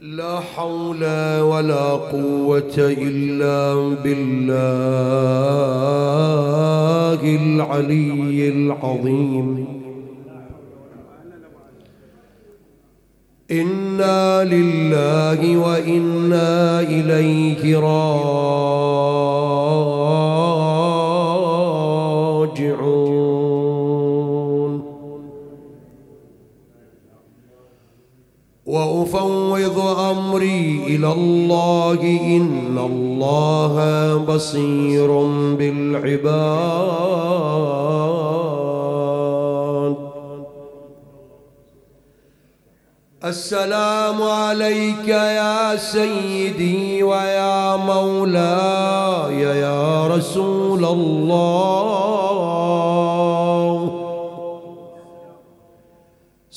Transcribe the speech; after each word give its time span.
لا 0.00 0.40
حول 0.40 1.04
ولا 1.40 1.90
قوة 1.90 2.74
إلا 2.78 3.74
بالله 4.02 4.58
العلي 7.22 8.48
العظيم. 8.48 9.66
إنا 13.50 14.44
لله 14.44 15.56
وإنا 15.56 16.80
إليه 16.80 17.78
راجعون. 17.78 18.87
إلى 30.98 31.12
الله 31.12 32.00
إن 32.02 32.74
الله 32.74 33.74
بصير 34.26 35.10
بالعباد. 35.54 36.38
السلام 43.24 44.22
عليك 44.22 45.08
يا 45.08 45.76
سيدي 45.76 47.02
ويا 47.02 47.76
مولاي 47.76 49.40
يا 49.40 50.06
رسول 50.06 50.84
الله. 50.84 52.67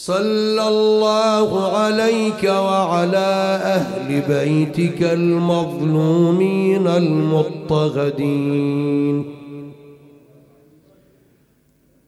صلى 0.05 0.67
الله 0.67 1.77
عليك 1.77 2.43
وعلى 2.43 3.59
أهل 3.63 4.21
بيتك 4.21 5.03
المظلومين 5.03 6.87
المضطهدين. 6.87 8.35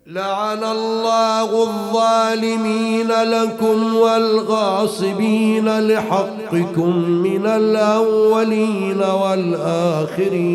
لعن 0.07 0.63
الله 0.63 1.63
الظالمين 1.63 3.07
لكم 3.07 3.95
والغاصبين 3.95 5.79
لحقكم 5.87 6.97
من 7.09 7.45
الأولين 7.45 9.01
والآخرين. 9.21 10.53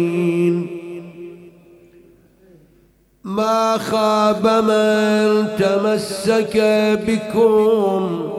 ما 3.28 3.78
خاب 3.78 4.46
من 4.46 5.48
تمسك 5.58 6.56
بكم. 7.06 8.30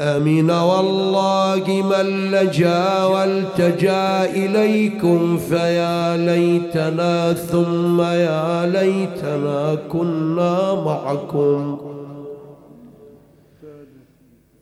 امن 0.00 0.50
والله 0.50 1.64
من 1.68 2.30
لجا 2.30 3.04
والتجا 3.04 4.24
إليكم 4.24 5.38
فيا 5.38 6.16
ليتنا 6.16 7.32
ثم 7.32 8.00
يا 8.00 8.66
ليتنا 8.66 9.78
كنا 9.92 10.74
معكم. 10.74 11.78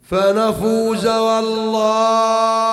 فنفوز 0.01 1.07
والله 1.07 2.70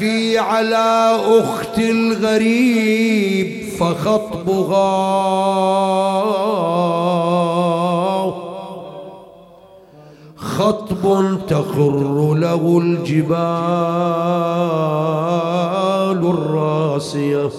لهفي 0.00 0.38
على 0.38 1.20
أخت 1.40 1.78
الغريب 1.78 3.68
فخطبها. 3.78 4.96
خطب 10.36 11.38
تخر 11.48 12.34
له 12.34 12.78
الجبال 12.78 13.36
الراسية. 16.28 17.50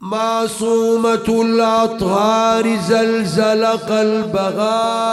معصومة 0.00 1.28
الأطهار 1.28 2.76
زلزل 2.76 3.66
قلبها. 3.66 5.10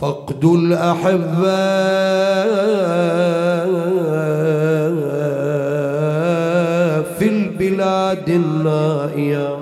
فقد 0.00 0.44
الأحبة 0.44 1.60
في 7.18 7.28
البلاد 7.28 8.28
النائية. 8.28 9.56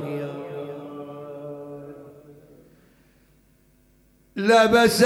لبست 4.36 5.04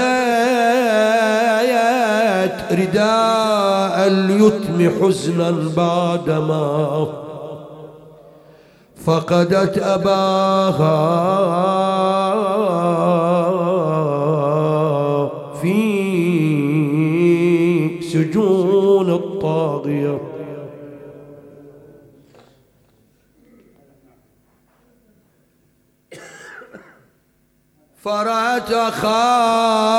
رداء 2.71 4.07
اليتم 4.07 4.89
حزنا 4.99 5.51
بعدما 5.77 7.07
فقدت 9.05 9.77
أباها. 9.77 10.93
فرأت 28.03 28.71
أخاها 28.71 29.93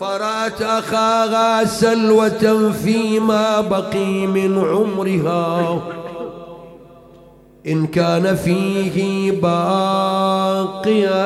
فرأت 0.00 0.62
أخاها 0.62 1.64
سلوة 1.64 2.72
فيما 2.72 3.60
بقي 3.60 4.26
من 4.26 4.58
عمرها. 4.58 5.80
إن 7.66 7.86
كان 7.86 8.36
فيه 8.36 9.32
باقيا. 9.40 11.16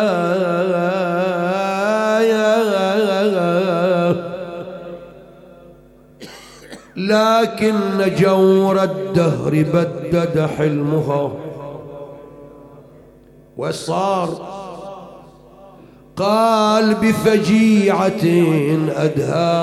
لكن 6.97 8.15
جور 8.19 8.82
الدهر 8.82 9.50
بدد 9.50 10.48
حلمها. 10.59 11.50
وصار 13.60 14.28
قال 16.16 16.94
بفجيعة 16.94 18.25
أدهى 18.97 19.60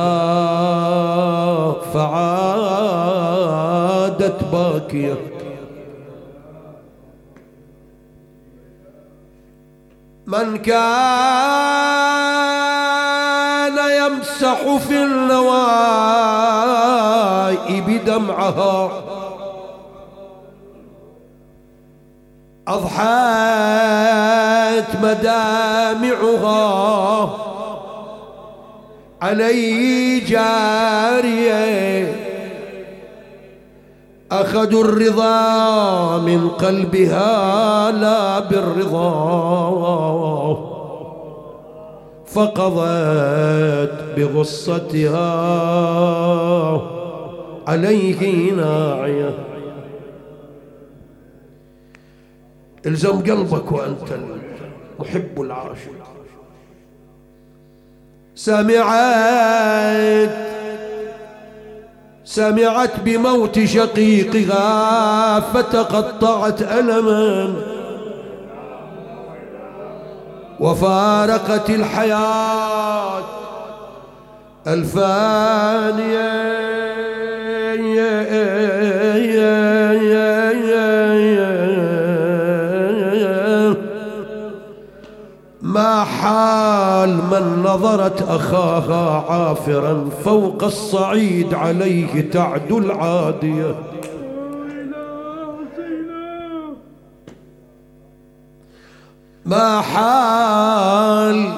فعادت 1.93 3.23
باكية. 4.51 5.17
من 10.27 10.57
كان 10.57 10.77
يمسح 14.01 14.77
في 14.87 15.03
النوائب 15.03 15.47
دمعها 18.05 19.06
أضحت 22.67 22.97
مدامعها 25.03 26.59
علي 29.21 30.19
جارية. 30.19 32.15
أخذوا 34.31 34.83
الرضا 34.83 36.17
من 36.17 36.49
قلبها 36.49 37.91
لا 37.91 38.39
بالرضا. 38.39 39.07
فقضت 42.25 44.03
بغصتها 44.17 45.31
عليه 47.67 48.51
ناعية. 48.51 49.56
إلزم 52.87 53.19
قلبك 53.19 53.71
وأنت 53.71 54.09
المحب 54.99 55.41
العاشق 55.41 55.91
سمعت 58.35 60.29
سمعت 62.25 62.99
بموت 62.99 63.59
شقيقها 63.59 65.39
فتقطعت 65.39 66.61
ألما. 66.61 67.53
وفارقت 70.59 71.69
الحياة 71.69 73.23
الفانية. 74.67 76.47
ما 85.97 86.03
حال 86.03 87.09
من 87.09 87.63
نظرت 87.63 88.21
أخاها 88.21 89.25
عافرا 89.29 90.09
فوق 90.23 90.63
الصعيد 90.63 91.53
عليه 91.53 92.29
تعدو 92.29 92.77
العادية. 92.77 93.75
ما 99.45 99.81
حال 99.81 101.53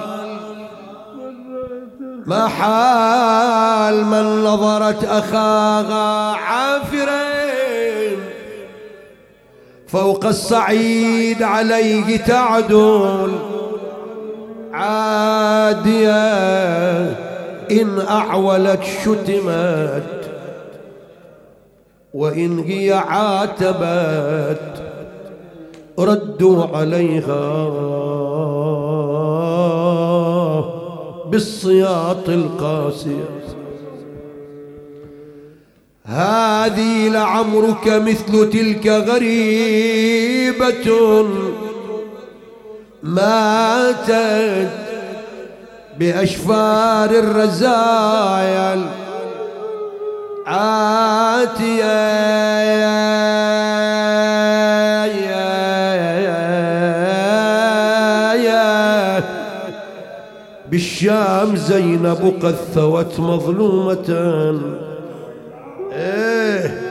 ما 2.26 2.48
حال 2.48 4.06
من 4.06 4.44
نظرت 4.44 5.04
أخاها 5.04 6.36
عافرا 6.36 7.30
فوق 9.88 10.26
الصعيد 10.26 11.44
عليه 11.44 12.18
تعدل 12.18 13.59
عادية 14.74 16.20
إن 17.72 18.00
أعولت 18.10 18.84
شتمت 18.84 20.04
وإن 22.14 22.60
هي 22.60 22.94
عاتبت 22.94 24.84
ردوا 26.00 26.78
عليها 26.78 27.70
بالصياط 31.26 32.30
القاسية. 32.30 33.40
هذه 36.06 37.10
لعمرك 37.10 37.88
مثل 37.88 38.50
تلك 38.50 38.88
غريبة. 38.88 40.90
ماتت 43.04 44.70
بأشفار 46.00 47.10
الرزايا 47.10 48.90
عاتية 50.48 52.10
بالشام 60.72 61.56
زينب 61.56 62.34
قد 62.44 62.56
ثوت 62.76 63.20
مظلومة. 63.20 64.10
إيه. 65.92 66.82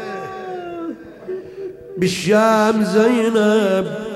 بالشام 1.99 2.85
زينب 2.85 4.08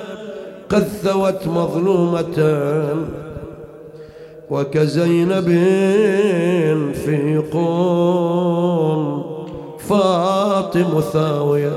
قد 0.73 0.89
ثوت 1.03 1.47
مظلومة 1.47 2.39
وكزينب 4.51 5.45
في 7.05 7.43
قوم 7.53 9.23
فاطم 9.89 11.01
ثاوية 11.13 11.77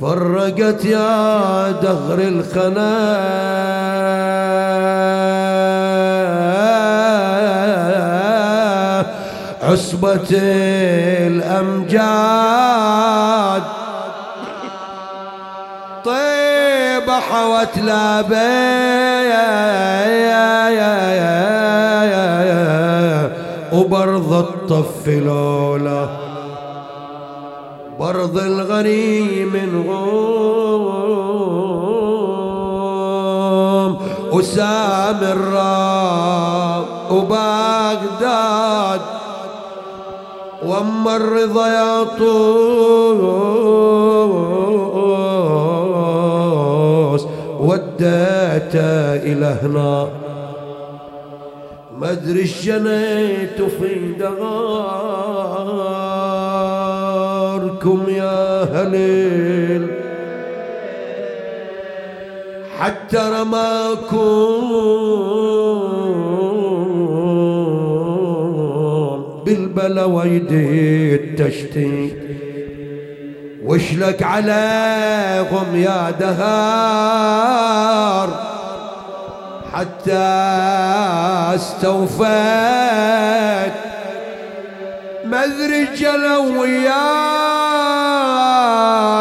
فرقت 0.00 0.84
يا 0.84 1.70
دهر 1.70 2.18
الخنا 2.18 2.92
عصبة 9.62 10.28
الأمجاد 11.26 12.52
حوت 17.30 17.78
وبرض 23.72 24.32
الطف 24.32 25.08
لولا 25.08 26.08
برض 28.00 28.38
الغريم 28.38 29.84
غوم 29.88 30.82
وسامراء 34.32 35.72
وبغداد 37.10 39.00
واما 40.66 41.16
الرضا 41.16 41.66
يا 41.66 42.04
طوس 42.04 43.62
وديت 48.02 48.74
إلى 49.24 49.56
هنا. 49.62 50.08
ما 51.98 52.10
أدري 52.12 52.42
جنيت 52.42 53.62
في 53.62 54.12
دغاركم 54.18 54.44
يا 58.08 58.64
هليل. 58.74 59.86
حتى 62.78 63.18
رماكم 63.40 64.22
بالبلا 69.46 70.04
ويدي 70.04 71.14
التشتيت. 71.14 72.21
وشلك 73.64 74.22
عليهم 74.22 75.76
يا 75.76 76.10
دهار 76.10 77.52
حتى 79.72 80.12
جلو 85.96 86.64
يا 86.64 87.22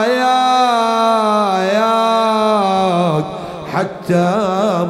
يا 0.05 0.41
يا 1.73 3.23
حتى 3.73 4.29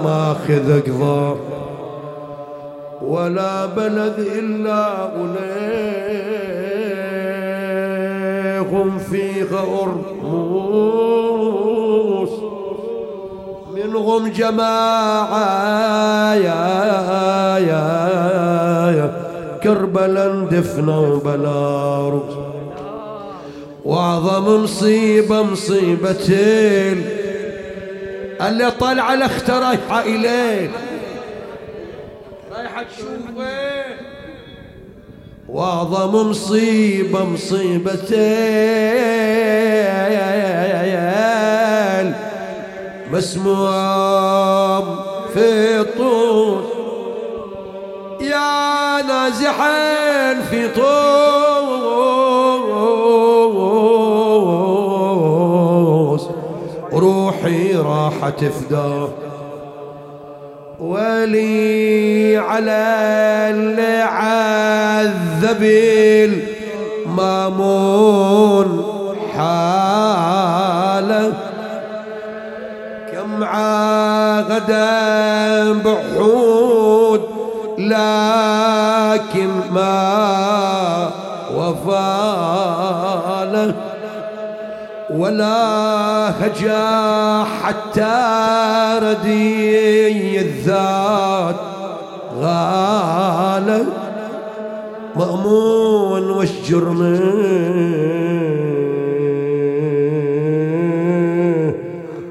ما 0.03 0.31
اخذ 0.31 0.81
قضاء 0.81 1.37
ولا 3.01 3.65
بلد 3.65 4.15
إلا 4.19 5.05
اليهم 8.81 8.99
فيها 8.99 9.59
ارموس 9.83 11.11
منهم 13.73 14.27
جماعة 14.27 15.45
يا 16.35 17.57
يا 17.57 17.85
يا. 18.97 19.21
كربلا 19.63 20.27
دفنوا 20.51 21.19
بلا 21.19 22.21
وأعظم 23.85 24.63
مصيبة 24.63 25.43
مصيبتين. 25.43 27.05
اللي 28.47 28.71
طلع 28.79 29.13
الاخت 29.13 29.49
رايحة 29.49 30.01
إليه. 30.01 30.71
رايحة 32.55 32.83
تشوفه 32.83 33.31
واعظم 35.49 36.29
مصيبة 36.29 37.25
مصيبتين. 37.25 38.21
مسموم 43.13 44.85
في 45.33 45.83
طول. 45.97 46.61
يا 48.21 49.01
نازحين 49.01 50.41
في 50.49 50.67
طوس 50.67 50.81
روحي 56.93 57.75
راحت 57.75 58.45
فداه 58.45 59.09
ولي 60.81 62.37
على 62.37 62.97
اللي 63.49 64.01
عذب 64.01 65.63
المامون 67.05 68.85
حاله 69.37 71.33
كم 73.11 73.43
عاهد 73.43 74.71
بحود 75.85 77.21
لكن 77.77 79.49
ما 79.71 81.11
وفاله 81.55 82.60
ولا 85.15 86.29
هجا 86.29 87.43
حتى 87.43 88.17
ردي 89.01 90.39
الذات. 90.41 91.71
غاله 92.41 93.85
مأمون 95.15 96.29
والجرم 96.29 97.01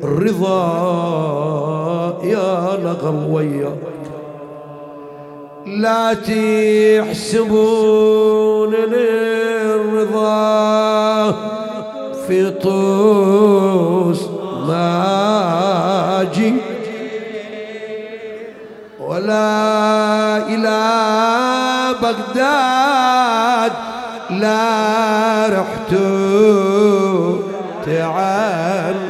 الرضا 0.04 0.60
يا 2.24 2.76
لغويا 2.84 3.76
لا 5.66 6.14
تحسبون 7.08 7.90
في 12.30 12.50
طوس 12.50 14.20
ماجي. 14.68 16.54
ولا 19.00 20.48
إلى 20.48 20.80
بغداد 22.02 23.72
لا 24.30 25.48
رحت 25.48 25.90
تعنت 27.86 29.00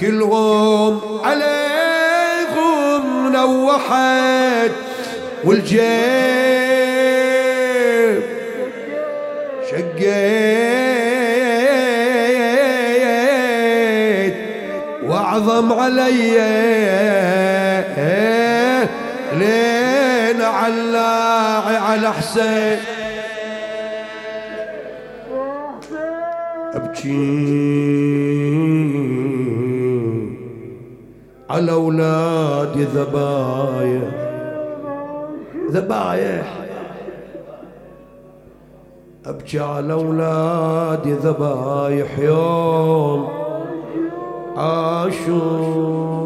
كلهم 0.00 1.00
عليهم 1.24 3.32
نوحت 3.32 4.70
والجيب 5.44 6.35
واعظم 15.56 15.72
علي. 15.72 16.36
لين 19.32 20.42
علاعي 20.42 21.76
على 21.76 22.12
حسين. 22.12 22.78
أبكي 26.74 27.46
على 31.50 31.72
اولادي 31.72 32.84
ذبايح 32.84 34.02
ذبايح 35.70 36.52
أبكي 39.26 39.60
على 39.60 39.92
اولادي 39.92 41.12
ذبايح 41.12 42.18
يوم 42.18 43.45
عاشور 44.56 46.16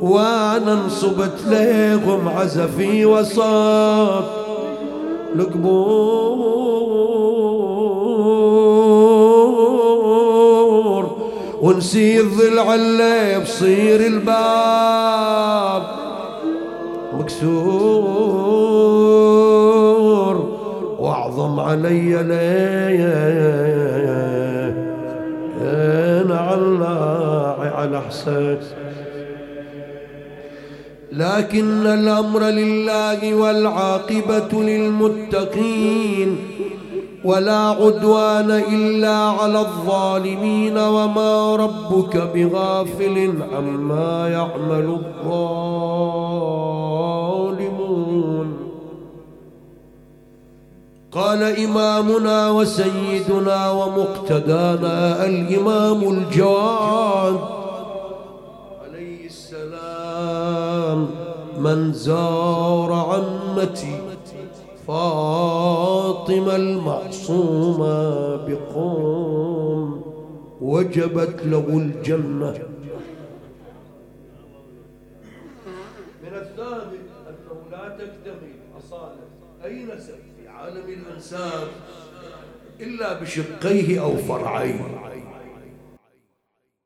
وأنا 0.00 0.72
انصبت 0.72 1.42
ليهم 1.48 2.28
عزفي 2.28 3.06
وسط 3.06 4.24
القبور 10.54 11.16
ونسير 11.62 12.24
ضلع 12.38 12.74
اللي 12.74 13.40
بصير 13.40 14.00
الباب. 14.06 15.82
مكسور. 17.18 18.12
وأعظم 20.98 21.60
علي 21.60 22.22
لين 22.22 23.71
على 27.82 28.00
حسين 28.00 28.58
لكن 31.12 31.86
الأمر 31.86 32.42
لله 32.42 33.34
والعاقبة 33.34 34.62
للمتقين 34.62 36.36
ولا 37.24 37.58
عدوان 37.58 38.50
إلا 38.50 39.16
على 39.16 39.60
الظالمين 39.60 40.78
وما 40.78 41.56
ربك 41.56 42.16
بغافل 42.34 43.34
عما 43.52 44.28
يعمل 44.28 44.98
الظالمون. 45.00 46.32
قال 51.12 51.42
إمامنا 51.42 52.50
وسيدنا 52.50 53.70
ومقتدانا 53.70 55.26
الإمام 55.26 56.02
الجواد 56.02 57.61
من 61.58 61.92
زار 61.92 62.92
عمتي 62.92 64.00
فاطمة 64.86 66.56
المعصومة 66.56 68.36
بقوم 68.36 70.02
وجبت 70.60 71.42
له 71.46 71.68
الجنة. 71.68 72.68
من 76.22 76.34
الثابت 76.34 77.06
أنه 77.28 77.70
لا 77.70 77.88
تكتمل 77.88 78.54
أصالة. 78.78 79.24
أي 79.64 79.84
نسب 79.84 80.18
في 80.36 80.48
عالم 80.48 80.88
الإنسان 80.88 81.68
إلا 82.80 83.20
بشقيه 83.20 84.02
أو 84.02 84.16
فرعيه. 84.16 85.12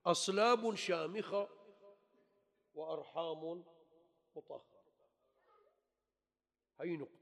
أصلاب 0.07 0.75
شامخة 0.75 1.47
وأرحام 2.75 3.63
مطهرة 4.37 4.65
هي 6.81 6.97
نقطة. 6.97 7.17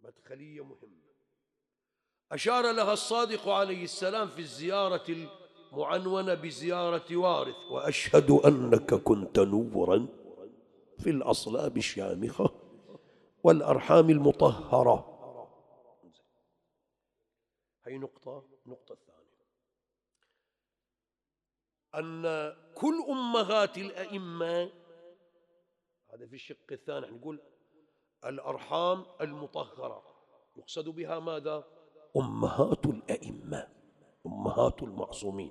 مدخلية 0.00 0.64
مهمة. 0.64 1.08
أشار 2.32 2.72
لها 2.72 2.92
الصادق 2.92 3.48
عليه 3.48 3.84
السلام 3.84 4.28
في 4.28 4.38
الزيارة 4.38 5.28
المعنونة 5.72 6.34
بزيارة 6.34 7.16
وارث. 7.16 7.56
وأشهد 7.70 8.30
أنك 8.30 8.94
كنت 8.94 9.38
نورا 9.38 10.06
في 10.98 11.10
الأصلاب 11.10 11.76
الشامخة 11.76 12.50
والأرحام 13.42 14.10
المطهرة. 14.10 15.14
هي 17.84 17.98
نقطة. 17.98 18.44
نقطة 18.66 18.92
الثانية 18.92 19.18
أن 21.94 22.22
كل 22.74 23.04
أمهات 23.08 23.78
الأئمة 23.78 24.72
هذا 26.18 26.26
في 26.26 26.34
الشق 26.34 26.72
الثاني 26.72 27.06
نقول 27.06 27.40
الأرحام 28.24 29.04
المطهرة. 29.20 30.02
يقصد 30.56 30.88
بها 30.88 31.18
ماذا؟ 31.18 31.64
أمهات 32.16 32.86
الأئمة 32.86 33.68
أمهات 34.26 34.82
المعصومين. 34.82 35.50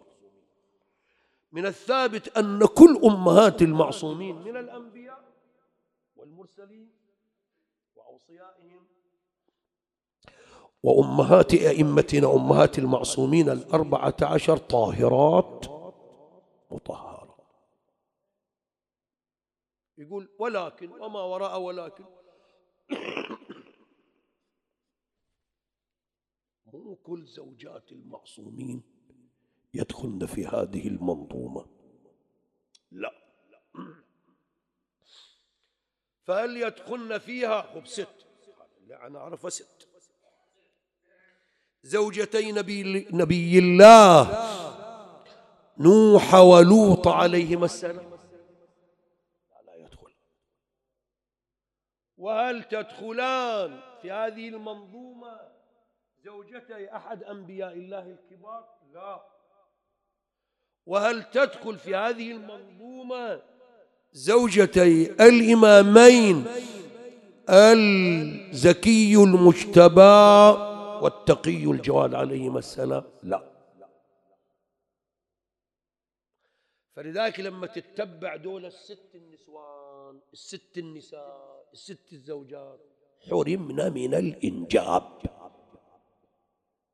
من 1.52 1.66
الثابت 1.66 2.38
أن 2.38 2.66
كل 2.66 3.00
أمهات 3.04 3.62
المعصومين 3.62 4.36
من 4.36 4.58
الأنبياء 4.58 5.24
والمرسلين 6.16 6.92
وأوصيائهم 7.96 8.88
وأمهات 10.84 11.54
أئمتنا 11.54 12.34
أمهات 12.36 12.80
المعصومين 12.80 13.50
الأربعة 13.50 14.16
عشر 14.22 14.58
طاهرات 14.58 15.66
مطهرة. 16.72 17.07
يقول 19.98 20.30
ولكن 20.40 20.92
وما 20.92 21.22
وراء 21.22 21.60
ولكن. 21.60 22.06
مو 26.74 26.96
كل 26.96 27.26
زوجات 27.26 27.92
المعصومين 27.92 28.84
يدخلن 29.74 30.26
في 30.26 30.46
هذه 30.48 30.88
المنظومة. 30.88 31.66
لا. 32.92 33.12
فهل 36.26 36.58
يدخلن 36.58 37.18
فيها؟ 37.18 37.62
خب 37.62 37.86
ست. 37.86 38.28
لا 38.88 39.08
أنا 39.08 39.20
أعرف 39.20 39.54
ست. 39.54 39.88
زوجتي 41.84 42.52
نبي, 42.52 43.08
نبي 43.12 43.60
الله. 43.60 44.48
نوح 45.80 46.34
ولوط 46.34 47.08
عليهما 47.08 47.66
السلام 47.66 48.18
لا 49.66 49.76
يدخل 49.76 50.12
وهل 52.28 52.64
تدخلان 52.64 53.80
في 54.02 54.12
هذه 54.12 54.50
المنظومة 54.50 55.40
زوجتي 56.26 56.96
أحد 56.96 57.24
أنبياء 57.24 57.74
الله 57.74 58.00
الكبار؟ 58.12 58.66
لا. 58.94 59.24
وهل 60.86 61.24
تدخل 61.24 61.78
في 61.78 61.96
هذه 61.96 62.32
المنظومة 62.32 63.42
زوجتي 64.12 65.12
الإمامين 65.12 66.46
الزكي 67.50 69.16
المجتبى 69.16 70.28
والتقي 71.02 71.64
الجواد 71.64 72.14
عليهما 72.16 72.60
السلام؟ 72.60 73.04
لا. 73.24 73.44
فلذلك 76.96 77.40
لما 77.40 77.68
تتبع 77.68 78.36
دول 78.36 78.66
الست 78.66 79.16
النسوان 79.16 80.20
الست 80.34 80.78
النساء 80.78 81.57
الست 81.78 82.14
الزوجات. 82.14 82.80
حرمنا 83.30 83.90
من 83.90 84.14
الإنجاب. 84.14 85.04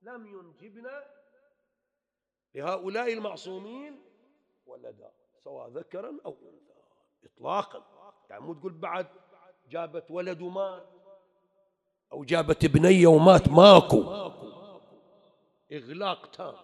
لم 0.01 0.25
ينجبنا 0.25 1.03
لهؤلاء 2.55 3.13
المعصومين 3.13 3.93
ولدا 4.65 5.11
سواء 5.43 5.69
ذكرا 5.69 6.11
أو 6.25 6.31
أنثى. 6.31 6.79
إطلاقا. 7.23 7.79
يعني 8.29 8.41
مو 8.41 8.53
تقول 8.53 8.73
بعد 8.73 9.07
جابت 9.69 10.11
ولد 10.11 10.41
ومات 10.41 10.87
أو 12.11 12.23
جابت 12.23 12.65
بنية 12.65 13.07
ومات 13.07 13.49
ماكو. 13.49 14.01
إغلاق 15.71 16.31
تام 16.31 16.55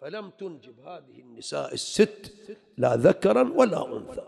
فلم 0.00 0.30
تنجب 0.30 0.80
هذه 0.80 1.20
النساء 1.20 1.72
الست 1.74 2.58
لا 2.78 2.96
ذكرا 2.96 3.52
ولا 3.58 3.96
أنثى. 3.96 4.26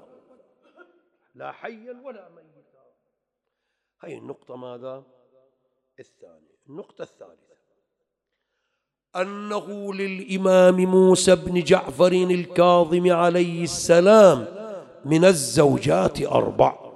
لا 1.34 1.52
حيا 1.52 2.02
ولا 2.04 2.28
ميتا. 2.28 2.55
هاي 4.00 4.18
النقطة 4.18 4.56
ماذا؟ 4.56 5.04
الثانية. 5.98 6.56
النقطة 6.68 7.02
الثالثة. 7.02 7.56
أنه 9.16 9.94
للإمام 9.94 10.76
موسى 10.76 11.36
بن 11.36 11.62
جعفر 11.62 12.12
الكاظم 12.12 13.12
عليه 13.12 13.62
السلام 13.62 14.46
من 15.04 15.24
الزوجات 15.24 16.22
أربع 16.22 16.86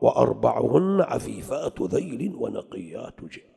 وأربعهن 0.00 1.00
عفيفات 1.00 1.82
ذيل 1.82 2.34
ونقيات 2.34 3.20
جب. 3.20 3.50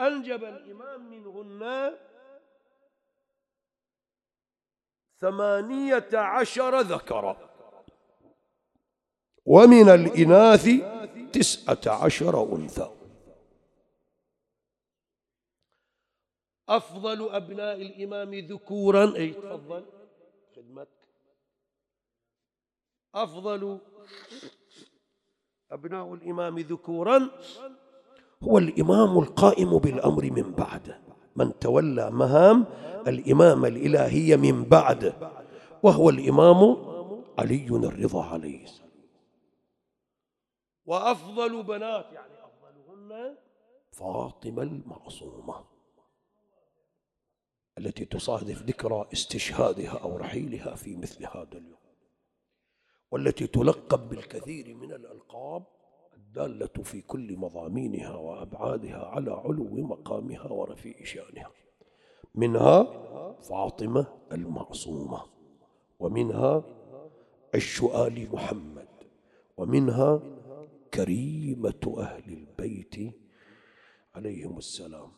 أنجب 0.00 0.44
الإمام 0.44 1.10
منهن 1.10 1.94
ثمانية 5.20 6.08
عشر 6.12 6.80
ذكرا. 6.80 7.53
ومن 9.46 9.88
الإناث 9.88 10.68
تسعة 11.32 12.04
عشر 12.04 12.56
أنثى. 12.56 12.90
أفضل 16.68 17.28
أبناء 17.28 17.82
الإمام 17.82 18.34
ذكورا 18.34 19.16
أي 19.16 19.32
تفضل. 19.32 19.84
خدمتك. 20.56 20.88
أفضل 23.14 23.78
أبناء 25.70 26.14
الإمام 26.14 26.58
ذكورا 26.58 27.30
هو 28.42 28.58
الإمام 28.58 29.18
القائم 29.18 29.78
بالأمر 29.78 30.30
من 30.30 30.52
بعده 30.52 31.00
من 31.36 31.58
تولى 31.58 32.10
مهام 32.10 32.66
الإمامة 33.06 33.68
الإلهية 33.68 34.36
من 34.36 34.64
بعده 34.64 35.32
وهو 35.82 36.10
الإمام 36.10 36.76
علي 37.38 37.66
الرضا 37.66 38.24
عليه 38.24 38.64
السلام. 38.64 38.83
وأفضل 40.86 41.62
بنات 41.62 42.12
يعني 42.12 42.34
أفضلهن 42.44 43.36
فاطمة 43.92 44.62
المعصومة 44.62 45.64
التي 47.78 48.04
تصادف 48.04 48.62
ذكرى 48.62 49.08
استشهادها 49.12 49.98
أو 49.98 50.16
رحيلها 50.16 50.74
في 50.74 50.96
مثل 50.96 51.26
هذا 51.26 51.58
اليوم 51.58 51.78
والتي 53.10 53.46
تلقب 53.46 54.08
بالكثير 54.08 54.74
من 54.74 54.92
الألقاب 54.92 55.64
الدالة 56.14 56.82
في 56.82 57.00
كل 57.00 57.36
مضامينها 57.36 58.16
وأبعادها 58.16 59.06
على 59.06 59.30
علو 59.30 59.64
مقامها 59.74 60.52
ورفيع 60.52 61.04
شأنها 61.04 61.50
منها 62.34 62.82
فاطمة 63.40 64.06
المعصومة 64.32 65.22
ومنها 65.98 66.62
الشؤال 67.54 68.28
محمد 68.32 68.88
ومنها 69.56 70.33
كريمة 70.94 71.94
أهل 71.98 72.32
البيت. 72.32 73.14
عليهم 74.14 74.58
السلام. 74.58 75.12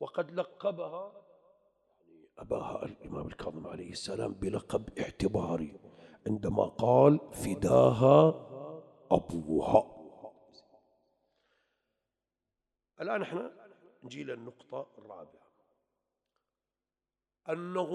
وقد 0.00 0.30
لقبها 0.30 1.12
أباها 2.38 2.84
الإمام 2.84 3.26
الكاظم 3.26 3.66
عليه 3.66 3.90
السلام 3.90 4.32
بلقب 4.32 4.98
اعتباري 4.98 5.80
عندما 6.26 6.64
قال 6.64 7.20
فداها 7.32 8.46
أبوها. 9.10 9.94
الآن 13.00 13.22
إحنا 13.22 13.52
نجي 14.04 14.24
للنقطة 14.24 14.86
الرابعة. 14.98 15.48
أنه 17.48 17.90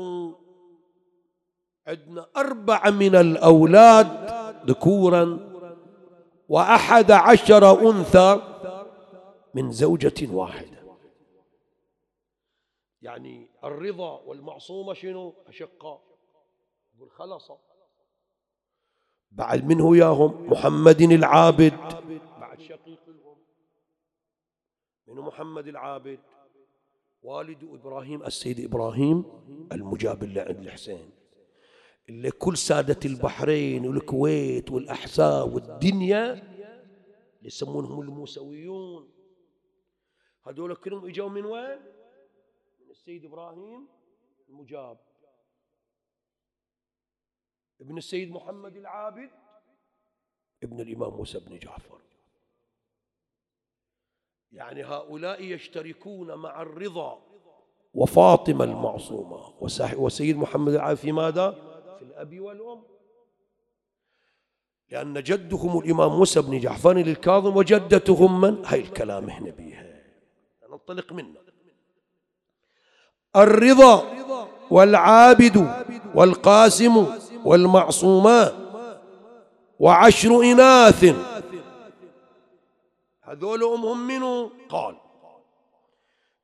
عندنا 1.87 2.29
أربعة 2.37 2.89
من 2.89 3.15
الأولاد 3.15 4.07
ذكورا 4.69 5.52
وأحد 6.49 7.11
عشر 7.11 7.89
أنثى 7.89 8.41
من 9.53 9.71
زوجة 9.71 10.33
واحدة. 10.33 10.83
يعني 13.01 13.49
الرضا 13.63 14.21
والمعصومة 14.21 14.93
شنو؟ 14.93 15.33
أشقاء. 15.47 16.01
يقول 16.95 17.11
خلص 17.11 17.51
بعد 19.31 19.65
منه 19.65 19.97
ياهم 19.97 20.49
محمد 20.51 21.01
العابد. 21.01 21.73
بعد 22.39 22.59
شقيق 22.59 22.99
لهم 23.07 23.37
من 25.07 25.15
محمد 25.15 25.67
العابد. 25.67 26.19
والد 27.23 27.63
إبراهيم 27.63 28.23
السيد 28.23 28.59
إبراهيم 28.59 29.25
المجاب 29.71 30.23
اللي 30.23 30.39
عند 30.39 30.59
الحسين 30.59 31.22
اللي 32.09 32.31
كل 32.31 32.57
سادة 32.57 32.99
البحرين 33.05 33.87
والكويت 33.87 34.71
والأحساء 34.71 35.47
والدنيا 35.47 36.33
اللي 36.33 37.47
يسمونهم 37.47 38.01
الموسويون 38.01 39.09
هذول 40.47 40.75
كلهم 40.75 41.05
إجوا 41.05 41.29
من 41.29 41.45
وين؟ 41.45 41.79
من 42.79 42.89
السيد 42.91 43.25
إبراهيم 43.25 43.87
المجاب 44.49 44.97
ابن 47.81 47.97
السيد 47.97 48.31
محمد 48.31 48.75
العابد 48.75 49.29
ابن 50.63 50.79
الإمام 50.81 51.13
موسى 51.13 51.39
بن 51.39 51.59
جعفر 51.59 52.01
يعني 54.51 54.83
هؤلاء 54.83 55.43
يشتركون 55.43 56.33
مع 56.35 56.61
الرضا 56.61 57.21
وفاطمة 57.93 58.63
المعصومة 58.63 59.53
وسيد 59.97 60.37
محمد 60.37 60.73
العابد 60.73 60.97
في 60.97 61.11
ماذا؟ 61.11 61.72
الأب 62.03 62.39
والأم. 62.39 62.83
لأن 64.89 65.23
جدهم 65.23 65.79
الإمام 65.79 66.11
موسى 66.11 66.41
بن 66.41 66.59
جعفر 66.59 66.97
الكاظم 66.97 67.57
وجدتهم 67.57 68.41
من؟ 68.41 68.65
هاي 68.65 68.79
الكلام 68.79 69.29
هنا 69.29 69.51
بيها. 69.51 70.03
ننطلق 70.71 71.13
منه. 71.13 71.39
الرضا 73.35 74.03
والعابد 74.71 75.85
والقاسم 76.15 77.05
والمعصومات 77.45 78.53
وعشر 79.79 80.41
إناث. 80.41 81.15
هذول 83.21 83.63
أمهم 83.63 84.07
منه 84.07 84.51
قال. 84.69 84.95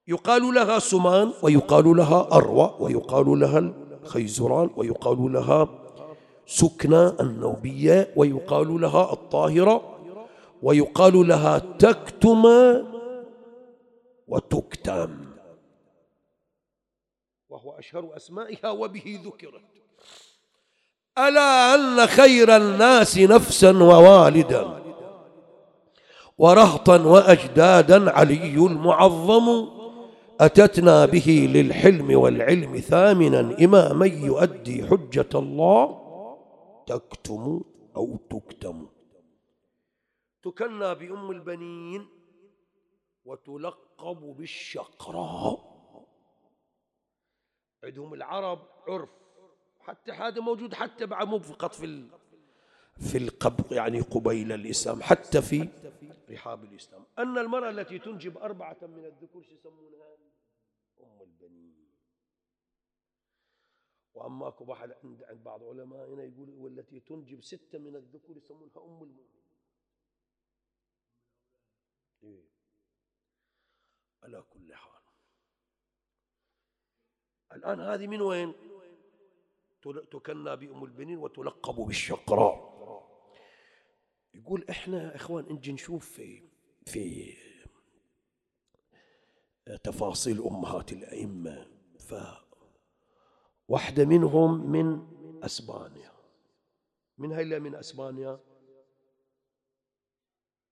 يقال 0.07 0.53
لها 0.53 0.79
سمان 0.79 1.33
ويقال 1.43 1.97
لها 1.97 2.27
أروى 2.31 2.75
ويقال 2.79 3.39
لها 3.39 3.73
الخيزران 4.09 4.69
ويقال 4.75 5.33
لها 5.33 5.67
سكنى 6.45 7.07
النوبية 7.19 8.13
ويقال 8.15 8.81
لها 8.81 9.13
الطاهرة 9.13 9.99
ويقال 10.63 11.27
لها 11.27 11.59
تكتم 11.59 12.43
وتكتم. 14.27 15.25
وهو 17.49 17.71
أشهر 17.71 18.15
أسمائها 18.17 18.69
وبه 18.71 19.19
ذكرت. 19.25 19.61
ألا 21.17 21.75
أن 21.75 22.07
خير 22.07 22.55
الناس 22.55 23.17
نفسا 23.17 23.83
ووالدا. 23.83 24.79
ورهطا 26.37 26.97
وأجدادا 27.01 28.11
علي 28.11 28.55
المعظم. 28.55 29.78
أتتنا 30.39 31.05
به 31.05 31.49
للحلم 31.53 32.19
والعلم 32.19 32.77
ثامنا 32.77 33.39
إماما 33.65 34.05
يؤدي 34.05 34.87
حجة 34.87 35.29
الله. 35.35 36.09
تكتم 36.87 37.63
أو 37.95 38.17
تكتم. 38.29 38.87
تكنى 40.43 40.95
بأم 40.95 41.31
البنين 41.31 42.07
وتلقب 43.25 44.35
بالشقراء. 44.37 45.69
عندهم 47.83 48.13
العرب 48.13 48.59
عرف. 48.87 49.09
حتى 49.79 50.11
هذا 50.11 50.41
موجود 50.41 50.73
حتى 50.73 51.05
بعد 51.05 51.27
مو 51.27 51.39
فقط 51.39 51.73
في 51.73 52.07
في 52.99 53.17
القبر 53.17 53.75
يعني 53.75 53.99
قبيل 53.99 54.51
الإسلام 54.51 55.01
حتى 55.01 55.41
في 55.41 55.67
رحاب 56.31 56.63
الإسلام. 56.63 57.03
أن 57.19 57.37
المرأة 57.37 57.69
التي 57.69 57.99
تنجب 57.99 58.37
أربعة 58.37 58.77
من 58.81 59.05
الذكور 59.05 59.43
يسمونها؟ 59.51 60.18
البنين. 61.41 61.89
وأما 64.13 64.47
أكو 64.47 64.65
واحد 64.65 64.91
عند 64.91 65.23
عند 65.23 65.43
بعض 65.43 65.63
علمائنا 65.63 66.23
يقول 66.23 66.49
والتي 66.49 66.99
تنجب 66.99 67.41
ستة 67.41 67.79
من 67.79 67.95
الذكور 67.95 68.37
يسمونها 68.37 68.77
أم 68.77 69.03
المؤمنين. 69.03 69.49
إيه. 72.23 72.49
على 74.23 74.41
كل 74.41 74.75
حال. 74.75 75.01
الآن 77.53 77.79
هذه 77.79 78.07
من 78.07 78.21
وين؟ 78.21 78.53
تكنى 80.11 80.55
بأم 80.55 80.83
البنين 80.83 81.17
وتلقب 81.17 81.75
بالشقراء. 81.75 82.69
يقول 84.33 84.65
إحنا 84.69 85.15
إخوان 85.15 85.53
نجي 85.53 85.71
نشوف 85.71 86.09
في 86.09 86.49
في 86.85 87.33
تفاصيل 89.75 90.41
أمهات 90.41 90.91
الأئمة. 90.91 91.67
ف 91.99 92.13
واحدة 93.67 94.05
منهم 94.05 94.71
من 94.71 95.07
أسبانيا. 95.43 96.11
من 97.17 97.31
هي 97.31 97.41
اللي 97.41 97.59
من 97.59 97.75
أسبانيا؟ 97.75 98.39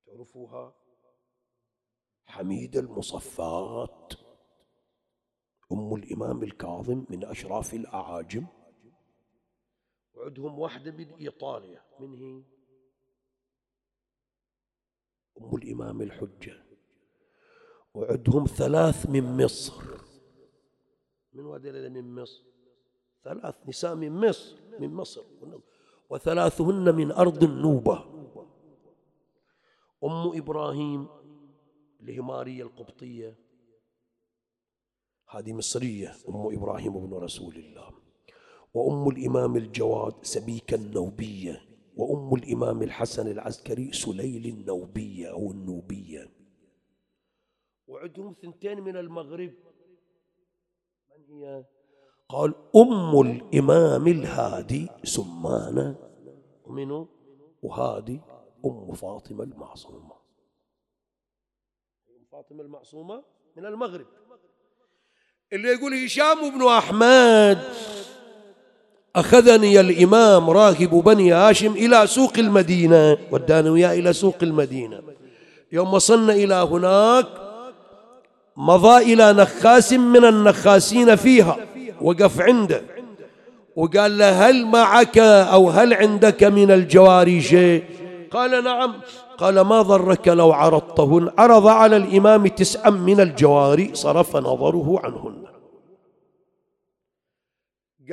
تعرفوها؟ 0.05 0.75
حميدة 2.25 2.79
المصفات. 2.79 4.13
أم 5.71 5.95
الإمام 5.95 6.43
الكاظم 6.43 7.05
من 7.10 7.25
أشراف 7.25 7.73
الأعاجم. 7.73 8.47
وعندهم 10.13 10.60
واحدة 10.60 10.91
من 10.91 11.13
إيطاليا. 11.13 11.83
من 11.99 12.13
هي؟ 12.13 12.43
أم 15.41 15.55
الإمام 15.55 16.01
الحجة. 16.01 16.66
وعندهم 17.97 18.45
ثلاث 18.45 19.10
من 19.10 19.45
مصر. 19.45 19.73
من 21.33 21.45
وادي 21.45 21.89
من 21.89 22.15
مصر. 22.15 22.43
ثلاث 23.23 23.55
نساء 23.67 23.95
من 23.95 24.12
مصر 24.12 24.55
من 24.79 24.93
مصر. 24.93 25.21
وثلاثهن 26.10 26.95
من 26.95 27.12
أرض 27.12 27.43
النوبة. 27.43 28.05
أم 30.03 30.38
إبراهيم 30.38 31.07
الهمارية 32.01 32.63
القبطية. 32.63 33.36
هذه 35.29 35.53
مصرية 35.53 36.15
أم 36.29 36.53
إبراهيم 36.55 37.07
بن 37.07 37.13
رسول 37.13 37.55
الله. 37.55 37.89
وأم 38.73 39.10
الإمام 39.10 39.55
الجواد 39.55 40.13
سبيكة 40.21 40.75
النوبية. 40.75 41.62
وأم 41.95 42.36
الإمام 42.36 42.83
الحسن 42.83 43.27
العسكري 43.27 43.91
سليل 43.91 44.45
النوبية 44.45 45.31
أو 45.31 45.51
النوبية. 45.51 46.37
وعندهم 47.88 48.36
ثنتين 48.41 48.82
من 48.82 48.97
المغرب. 48.97 49.54
من 51.10 51.23
هي؟ 51.30 51.63
قال 52.30 52.56
أم 52.76 53.21
الإمام 53.21 54.08
الهادي 54.08 54.89
سمانة 55.04 55.95
ومنه؟ 56.65 57.08
وهادي 57.62 58.21
أم 58.65 58.93
فاطمة 58.93 59.43
المعصومة. 59.43 60.13
أم 62.10 62.26
فاطمة 62.32 62.62
المعصومة 62.62 63.23
من 63.58 63.65
المغرب. 63.65 64.06
اللي 65.54 65.67
يقول 65.67 65.93
هشام 65.93 66.58
بن 66.58 66.67
أحمد 66.67 67.63
أخذني 69.15 69.80
الإمام 69.80 70.50
راكب 70.50 70.89
بني 70.89 71.32
هاشم 71.32 71.71
إلى 71.71 72.08
سوق 72.08 72.38
المدينة 72.38 73.17
ودانا 73.32 73.71
وياه 73.71 73.93
إلى 73.93 74.13
سوق 74.13 74.36
المدينة. 74.43 75.04
يوم 75.71 75.93
وصلنا 75.93 76.34
إلى 76.34 76.54
هناك 76.54 77.46
مضى 78.58 79.13
إلى 79.13 79.34
نخاس 79.34 79.93
من 79.93 80.26
النخاسين 80.26 81.15
فيها 81.15 81.58
وقف 82.02 82.41
عنده. 82.41 82.82
وقال 83.76 84.17
له 84.17 84.50
هل 84.50 84.65
معك 84.65 85.17
أو 85.17 85.70
هل 85.70 85.93
عندك 85.93 86.43
من 86.43 86.72
الجواري 86.72 87.41
شيء 87.41 87.84
قال 88.32 88.63
نعم. 88.63 89.02
قال 89.38 89.62
ما 89.62 89.82
ضرك 89.82 90.28
لو 90.28 90.52
عرضتهن؟ 90.52 91.32
عرض 91.38 91.67
على 91.67 91.98
الإمام 91.98 92.48
تسعا 92.48 92.89
من 92.89 93.20
الجواري 93.20 93.96
صرف 93.96 94.36
نظره 94.36 95.02
عنهن. 95.04 95.48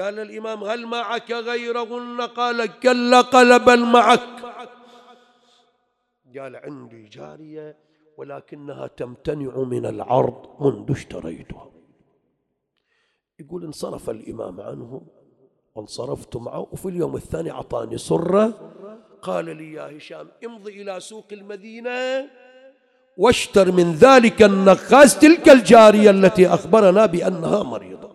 قال 0.00 0.18
الإمام 0.18 0.64
هل 0.64 0.86
معك 0.86 1.30
غيرهن؟ 1.30 2.20
قال 2.20 2.80
كلا 2.80 3.20
قال 3.20 3.58
بل 3.58 3.84
معك. 3.84 4.20
قال 6.38 6.56
عندي 6.56 7.08
جارية 7.08 7.76
ولكنها 8.16 8.86
تمتنع 8.86 9.58
من 9.58 9.86
العرض 9.86 10.62
منذ 10.62 10.90
اشتريتها. 10.90 11.70
يقول 13.38 13.64
انصرف 13.64 14.10
الإمام 14.10 14.60
عنه 14.60 15.02
وانصرفت 15.74 16.36
معه 16.36 16.68
وفي 16.72 16.88
اليوم 16.88 17.16
الثاني 17.16 17.50
أعطاني 17.50 17.98
صرة 17.98 18.46
قال 19.22 19.56
لي 19.56 19.72
يا 19.72 19.96
هشام 19.96 20.28
امضي 20.44 20.82
إلى 20.82 21.00
سوق 21.00 21.26
المدينة 21.32 22.30
واشتر 23.16 23.72
من 23.72 23.92
ذلك 23.92 24.42
النخاس 24.42 25.18
تلك 25.18 25.48
الجارية 25.48 26.10
التي 26.10 26.48
أخبرنا 26.48 27.06
بأنها 27.06 27.62
مريضة. 27.62 28.14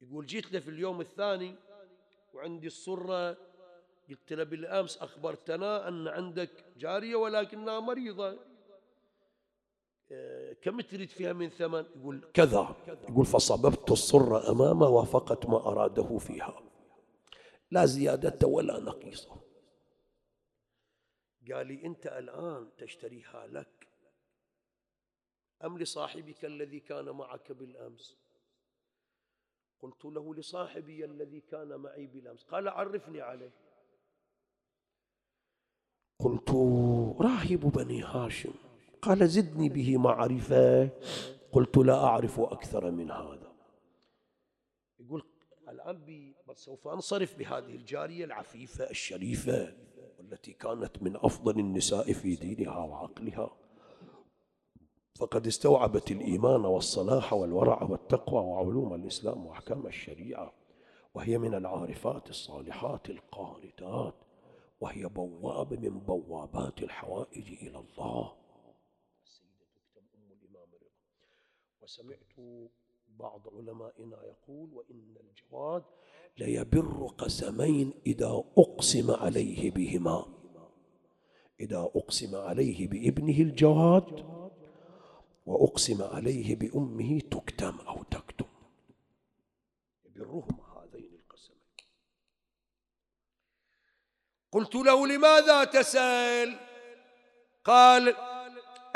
يقول 0.00 0.26
جيت 0.26 0.52
له 0.52 0.60
في 0.60 0.70
اليوم 0.70 1.00
الثاني 1.00 1.54
وعندي 2.34 2.66
الصرة 2.66 3.36
قلت 4.10 4.32
له 4.32 4.44
بالأمس 4.44 4.98
أخبرتنا 4.98 5.88
أن 5.88 6.08
عندك 6.08 6.50
جارية 6.76 7.16
ولكنها 7.16 7.80
مريضة. 7.80 8.38
آه، 10.12 10.52
كم 10.52 10.80
تريد 10.80 11.08
فيها 11.08 11.32
من 11.32 11.48
ثمن؟ 11.48 11.84
يقول 11.96 12.30
كذا. 12.34 12.76
يقول 13.08 13.26
فصببت 13.26 13.90
الصرة 13.90 14.50
أمامه 14.50 14.88
وافقت 14.88 15.46
ما 15.46 15.56
أراده 15.56 16.18
فيها. 16.18 16.62
لا 17.70 17.86
زيادة 17.86 18.46
ولا 18.46 18.80
نقيصة. 18.80 19.40
قال 21.52 21.66
لي 21.66 21.86
أنت 21.86 22.06
الآن 22.06 22.68
تشتريها 22.78 23.46
لك 23.46 23.88
أم 25.64 25.78
لصاحبك 25.78 26.44
الذي 26.44 26.80
كان 26.80 27.04
معك 27.04 27.52
بالأمس؟ 27.52 28.16
قلت 29.82 30.04
له 30.04 30.34
لصاحبي 30.34 31.04
الذي 31.04 31.40
كان 31.40 31.76
معي 31.76 32.06
بالأمس. 32.06 32.44
قال 32.44 32.68
عرفني 32.68 33.20
عليه. 33.20 33.50
قلت 36.20 36.50
راهب 37.20 37.72
بني 37.74 38.02
هاشم. 38.02 38.52
قال 39.02 39.28
زدني 39.28 39.68
به 39.68 39.96
معرفة. 39.96 40.88
قلت 41.52 41.76
لا 41.76 42.04
أعرف 42.04 42.40
أكثر 42.40 42.90
من 42.90 43.10
هذا. 43.10 43.52
يقول 45.00 45.22
الآن 45.68 46.32
سوف 46.54 46.88
أنصرف 46.88 47.38
بهذه 47.38 47.74
الجارية 47.76 48.24
العفيفة 48.24 48.90
الشريفة 48.90 49.74
والتي 50.18 50.52
كانت 50.52 51.02
من 51.02 51.16
أفضل 51.16 51.58
النساء 51.58 52.12
في 52.12 52.36
دينها 52.36 52.78
وعقلها. 52.78 53.50
فقد 55.18 55.46
استوعبت 55.46 56.10
الإيمان 56.10 56.64
والصلاح 56.64 57.32
والورع 57.32 57.82
والتقوى 57.82 58.40
وعلوم 58.40 58.94
الإسلام 58.94 59.46
وأحكام 59.46 59.86
الشريعة 59.86 60.52
وهي 61.14 61.38
من 61.38 61.54
العارفات 61.54 62.30
الصالحات 62.30 63.10
القانتات. 63.10 64.14
وهي 64.80 65.06
بوابة 65.06 65.88
من 65.90 65.98
بوابات 66.00 66.82
الحوائج 66.82 67.52
إلى 67.52 67.78
الله. 67.78 68.36
وسمعت 71.80 72.34
بعض 73.08 73.48
علمائنا 73.54 74.24
يقول 74.24 74.70
وإن 74.72 75.16
الجواد 75.20 75.84
ليبر 76.38 77.06
قسمين 77.18 77.92
إذا 78.06 78.44
أقسم 78.58 79.10
عليه 79.10 79.70
بهما. 79.70 80.26
إذا 81.60 81.78
أقسم 81.78 82.36
عليه 82.36 82.88
بابنه 82.88 83.38
الجواد 83.40 84.26
وأقسم 85.46 86.02
عليه 86.02 86.56
بأمه 86.56 87.20
تكتم 87.20 87.78
أو 87.78 88.02
تكتم. 88.02 88.46
يبرهما 90.04 90.59
قلت 94.52 94.74
له 94.74 95.06
لماذا 95.06 95.64
تسأل؟ 95.64 96.56
قال 97.64 98.14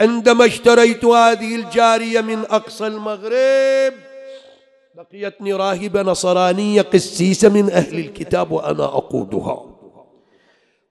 عندما 0.01 0.47
اشتريت 0.47 1.05
هذه 1.05 1.57
الجارية 1.57 2.21
من 2.21 2.39
أقصى 2.39 2.87
المغرب 2.87 3.95
بقيتني 4.95 5.53
راهبة 5.53 6.03
نصرانية 6.03 6.83
قسيسة 6.83 7.49
من 7.49 7.71
أهل 7.71 7.99
الكتاب 7.99 8.51
وأنا 8.51 8.85
أقودها. 8.85 9.75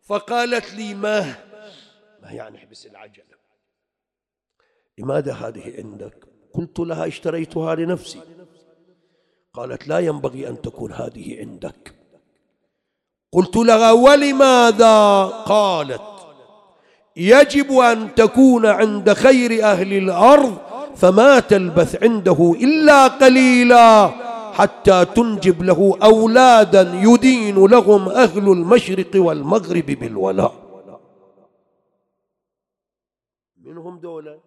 فقالت 0.03 0.73
لي 0.73 0.93
ما؟ 0.93 1.35
ما 2.21 2.31
يعني 2.31 2.57
احبس 2.57 2.85
العجلة 2.85 3.33
لماذا 4.97 5.33
هذه 5.33 5.73
عندك؟ 5.77 6.25
قلت 6.53 6.79
لها 6.79 7.07
اشتريتها 7.07 7.75
لنفسي. 7.75 8.19
قالت 9.53 9.87
لا 9.87 9.99
ينبغي 9.99 10.47
أن 10.47 10.61
تكون 10.61 10.93
هذه 10.93 11.39
عندك. 11.39 12.02
قلت 13.33 13.55
لها 13.55 13.91
ولماذا؟ 13.91 15.25
قالت 15.25 16.01
يجب 17.15 17.71
أن 17.71 18.15
تكون 18.15 18.65
عند 18.65 19.13
خير 19.13 19.63
أهل 19.63 19.93
الأرض 19.93 20.57
فما 20.95 21.39
تلبث 21.39 22.03
عنده 22.03 22.55
إلا 22.61 23.07
قليلا 23.07 24.07
حتى 24.53 25.05
تنجب 25.05 25.63
له 25.63 25.97
أولادا 26.03 26.81
يدين 26.93 27.65
لهم 27.65 28.09
أهل 28.09 28.51
المشرق 28.51 29.11
والمغرب 29.15 29.85
بالولاء. 29.85 30.53
منهم 33.57 33.99
دولة 33.99 34.39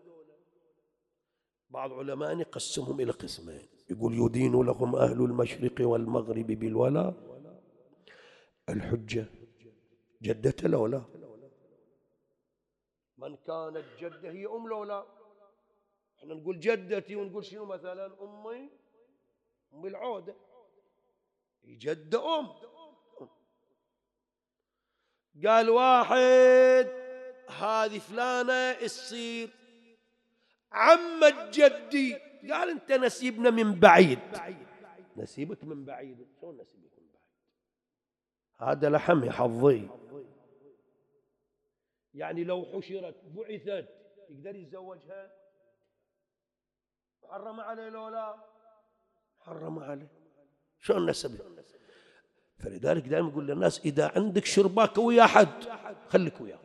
بعض 1.70 1.92
علماء 1.92 2.38
يقسمهم 2.38 3.01
إلى 3.01 3.12
قسمين. 3.12 3.68
يقول 3.90 4.14
يدين 4.14 4.53
لهم 4.53 4.96
أهل 4.96 5.20
المشرق 5.25 5.75
والمغرب 5.81 6.46
بالولاء 6.46 7.14
الحجة 8.68 9.26
جدة 10.22 10.68
لو 10.68 10.87
لا 10.87 11.05
من 13.18 13.37
كانت 13.37 13.85
جدة 13.98 14.31
هي 14.31 14.46
أم 14.46 14.68
لولا 14.68 15.07
إحنا 16.18 16.35
نقول 16.35 16.61
جدتي 16.61 17.16
ونقول 17.16 17.44
شنو 17.44 17.64
مثلا؟ 17.64 18.22
أمي. 18.22 18.70
أم 19.74 19.87
العودة. 19.87 20.35
جدة 21.64 22.38
أم. 22.38 22.48
قال 25.46 25.70
واحد 25.70 26.87
هذه 27.48 27.98
فلانة 27.98 28.72
تصير 28.72 29.50
عمة 30.72 31.50
جدي. 31.50 32.14
قال 32.52 32.70
أنت 32.70 32.92
نسيبنا 32.92 33.50
من 33.50 33.81
بعيد. 33.81 34.18
نسيبك 35.16 35.64
من 35.64 35.85
بعيد. 35.85 36.26
شلون 36.40 36.61
نسيبك؟ 36.61 36.86
هذا 38.59 38.90
لحم 38.90 39.31
حظي. 39.31 39.88
يعني 42.14 42.45
لو 42.45 42.64
حشرت 42.64 43.14
بعثت 43.25 43.88
يقدر 44.29 44.57
يتزوجها؟ 44.57 45.33
حرم 47.31 47.61
عليه 47.61 47.88
لو 47.88 48.09
لا؟ 48.09 48.35
حرم 49.40 49.79
عليه. 49.79 50.09
شلون 50.81 51.11
نسبه 51.11 51.38
فلذلك 52.59 53.09
دائما 53.09 53.29
يقول 53.29 53.47
للناس 53.47 53.81
إذا 53.81 54.12
عندك 54.16 54.45
شرباك 54.45 54.99
ويا 54.99 55.25
حد 55.25 55.62
خليك 56.09 56.40
وياه. 56.40 56.59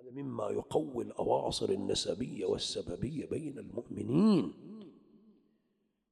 هذا 0.00 0.10
مما 0.10 0.50
يقوي 0.50 1.04
الأواصر 1.04 1.68
النسبية 1.68 2.46
والسببية 2.46 3.26
بين 3.26 3.58
المؤمنين. 3.58 4.54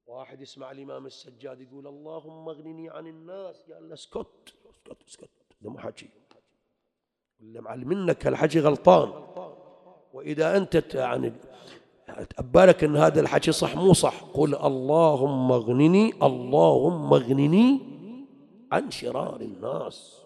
واحد 0.09 0.41
يسمع 0.41 0.71
الإمام 0.71 1.07
السجاد 1.07 1.61
يقول 1.61 1.87
اللهم 1.87 2.49
اغنني 2.49 2.91
عن 2.91 3.07
الناس. 3.07 3.71
قال 3.73 3.89
له 3.89 3.95
اسكت 3.95 4.55
اسكت 4.71 5.03
اسكت. 5.09 5.31
هذا 5.63 5.71
مو 5.71 5.79
حكي 5.79 6.11
اللي 7.41 7.61
معلمينك 7.61 8.27
هالحكي 8.27 8.61
غلطان. 8.61 9.09
وإذا 10.13 10.57
أنت 10.57 10.95
يعني 10.95 11.33
تأبالك 12.31 12.85
أن 12.85 12.97
هذا 12.97 13.21
الحكي 13.21 13.53
صح 13.53 13.77
مو 13.77 13.93
صح. 13.93 14.23
قل 14.23 14.55
اللهم 14.55 15.53
اغنني 15.53 16.13
اللهم 16.23 17.15
اغنني 17.15 17.81
عن 18.73 18.91
شرار 18.91 19.41
الناس. 19.41 20.23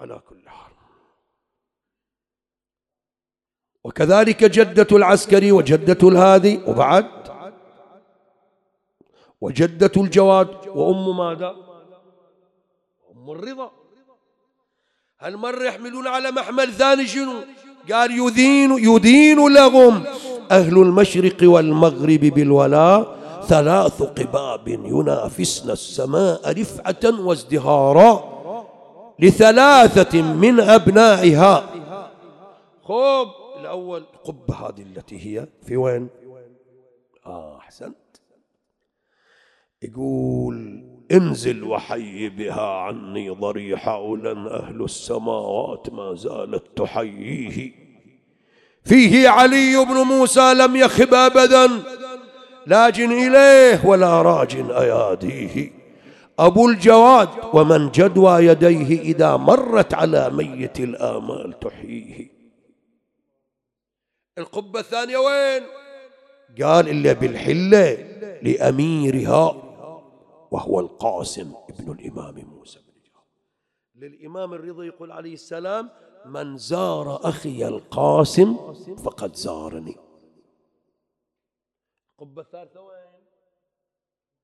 على 0.00 0.22
كل 0.28 0.48
حال. 0.48 0.72
وكذلك 3.84 4.44
جدة 4.44 4.96
العسكري 4.96 5.52
وجدة 5.52 6.08
الهادي. 6.08 6.56
وبعد 6.66 7.19
وجدة 9.40 9.92
الجواد 9.96 10.48
وأم 10.68 11.16
ماذا؟ 11.16 11.56
أم 13.16 13.30
الرضا. 13.30 13.70
هالمرة 15.20 15.64
يحملون 15.64 16.06
على 16.06 16.30
محمل 16.30 16.72
ثاني 16.72 17.06
شنو؟ 17.06 17.32
قال 17.92 18.10
يدين 18.10 18.70
يدين 18.78 19.54
لهم 19.54 20.04
أهل 20.50 20.78
المشرق 20.78 21.36
والمغرب 21.42 22.20
بالولاء 22.20 23.20
ثلاث 23.48 24.02
قباب 24.02 24.68
ينافسن 24.68 25.70
السماء 25.70 26.60
رفعة 26.60 27.20
وازدهارا 27.20 28.12
لثلاثة 29.18 30.22
من 30.22 30.60
أبنائها. 30.60 31.70
خب 32.84 33.28
الأول 33.60 34.04
القبة 34.14 34.54
هذه 34.54 34.82
التي 34.82 35.16
هي 35.26 35.46
في 35.66 35.76
وين؟ 35.76 36.08
آه 37.26 37.58
أحسنت 37.58 37.96
يقول 39.82 40.84
انزل 41.12 41.64
وحي 41.64 42.28
بها 42.28 42.70
عني 42.70 43.30
ضريح 43.30 43.88
أولا 43.88 44.60
أهل 44.60 44.84
السماوات 44.84 45.92
ما 45.92 46.14
زالت 46.14 46.64
تحييه. 46.76 47.72
فيه 48.84 49.28
علي 49.28 49.84
بن 49.84 49.94
موسى 49.94 50.54
لم 50.54 50.76
يخب 50.76 51.14
أبدا 51.14 51.68
لاج 52.66 53.00
إليه 53.00 53.86
ولا 53.86 54.22
راج 54.22 54.56
أياديه. 54.56 55.72
أبو 56.38 56.68
الجواد 56.68 57.28
ومن 57.52 57.90
جدوى 57.90 58.46
يديه 58.46 59.00
إذا 59.00 59.36
مرت 59.36 59.94
على 59.94 60.30
ميت 60.30 60.80
الآمال 60.80 61.58
تحييه. 61.60 62.30
القبة 64.38 64.80
الثانية 64.80 65.16
وين؟ 65.16 65.62
قال 66.62 66.88
إلا 66.88 67.12
بالحلة 67.12 67.98
لأميرها. 68.42 69.69
وهو 70.50 70.80
القاسم 70.80 71.54
ابن 71.68 71.92
الإمام 71.92 72.34
موسى 72.34 72.78
بن 72.80 73.00
جعفر. 73.04 73.26
للإمام 73.94 74.54
الرضا 74.54 74.84
يقول 74.84 75.12
عليه 75.12 75.34
السلام 75.34 75.90
من 76.26 76.56
زار 76.56 77.28
أخي 77.28 77.68
القاسم 77.68 78.72
فقد 78.96 79.36
زارني. 79.36 79.96
القبة 82.12 82.42
الثالثة 82.42 82.80
وين؟ 82.82 83.10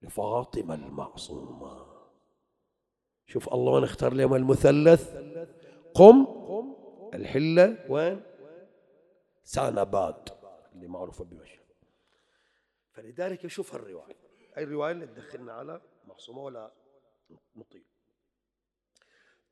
لفاطمة 0.03 0.75
المعصومة. 0.75 1.87
شوف 3.27 3.55
الله 3.55 3.73
وين 3.73 3.85
اختار 3.85 4.12
لهم 4.12 4.35
المثلث. 4.35 5.16
قم 5.95 6.27
الحلة 7.14 7.87
وين؟ 7.88 8.23
سانباد 9.45 10.29
اللي 10.73 10.87
معروفة 10.87 11.25
بمشهد. 11.25 11.66
فلذلك 12.92 13.47
شوف 13.47 13.75
الرواية 13.75 14.16
هاي 14.55 14.64
الرواية 14.64 14.92
اللي 14.92 15.07
تدخلنا 15.07 15.53
على؟ 15.53 15.81
معصومة 16.07 16.40
ولا 16.40 16.73
نطيل 17.57 17.85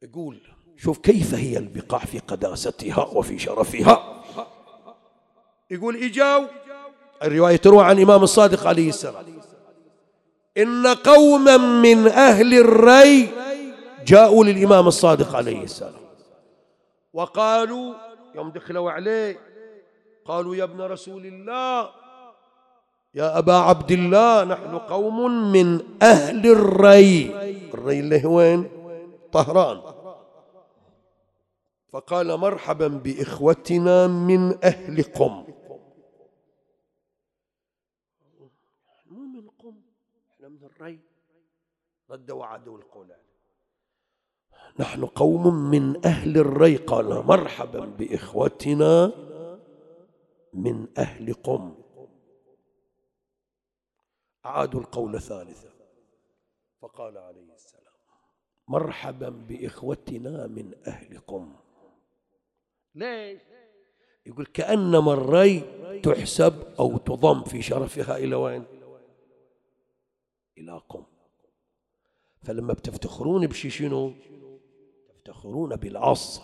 يقول 0.03 0.41
شوف 0.77 0.99
كيف 0.99 1.35
هي 1.35 1.59
البقاع 1.59 2.01
في 2.01 2.19
قداستها 2.19 3.05
وفي 3.05 3.39
شرفها. 3.39 4.25
يقول 5.71 5.97
إجاو. 5.97 6.47
الرواية 7.23 7.57
تروى 7.57 7.85
عن 7.85 8.01
إمام 8.01 8.23
الصادق 8.23 8.67
عليه 8.67 8.89
السلام. 8.89 9.41
إن 10.57 10.87
قوما 10.87 11.57
من 11.57 12.07
أهل 12.07 12.55
الري 12.55 13.31
جاءوا 14.07 14.45
للإمام 14.45 14.87
الصادق 14.87 15.37
عليه 15.37 15.63
السلام. 15.63 16.05
وقالوا 17.13 17.95
يوم 18.35 18.51
دخلوا 18.51 18.91
عليه 18.91 19.41
قالوا 20.25 20.57
يا 20.57 20.65
ابن 20.65 20.81
رسول 20.81 21.27
الله 21.27 22.04
يا 23.15 23.39
أبا 23.39 23.53
عبد 23.53 23.91
الله 23.91 24.45
نحن 24.45 24.79
قوم 24.79 25.53
من 25.53 25.81
أهل 26.03 26.47
الري. 26.47 27.35
الري 27.75 28.01
اللي 28.01 28.25
هو 28.25 28.37
وين؟ 28.37 28.69
طهران. 29.33 29.95
فقال 31.89 32.37
مرحبا 32.37 32.89
بإخوتنا 32.89 34.07
من 34.07 34.65
أهل 34.65 35.03
قم 35.03 35.45
مو 39.11 39.21
من 39.21 39.49
قم 39.59 39.77
إحنا 40.33 40.49
من 40.49 40.65
الري. 40.65 40.99
رد 42.11 42.31
وعدوا 42.31 42.79
القول 42.79 43.09
نحن 44.79 45.05
قوم 45.07 45.71
من 45.71 46.07
أهل 46.07 46.39
الري. 46.39 46.77
قال 46.77 47.27
مرحبا 47.27 47.81
بإخوتنا 47.85 49.13
من 50.55 50.87
أهل 50.99 51.35
قم 51.35 51.75
أعادوا 54.47 54.81
القول 54.81 55.21
ثالثا 55.21 55.71
فقال 56.81 57.19
عليه 57.19 57.53
السلام 57.55 57.85
مرحبا 58.69 59.29
بإخوتنا 59.29 60.47
من 60.47 60.75
أهلكم 60.87 61.57
ليش؟ 62.95 63.41
يقول 64.27 64.47
كأنما 64.47 65.13
الري 65.13 65.61
تحسب 66.03 66.75
أو 66.79 66.97
تضم 66.97 67.45
في 67.45 67.63
شرفها 67.63 68.17
إلى 68.17 68.35
وين؟ 68.35 68.65
إلى 70.59 70.81
قم 70.89 71.05
فلما 72.43 72.73
بتفتخرون 72.73 73.47
بشي 73.47 73.71
شنو؟ 73.71 74.13
تفتخرون 75.09 75.77
بالأصل 75.77 76.43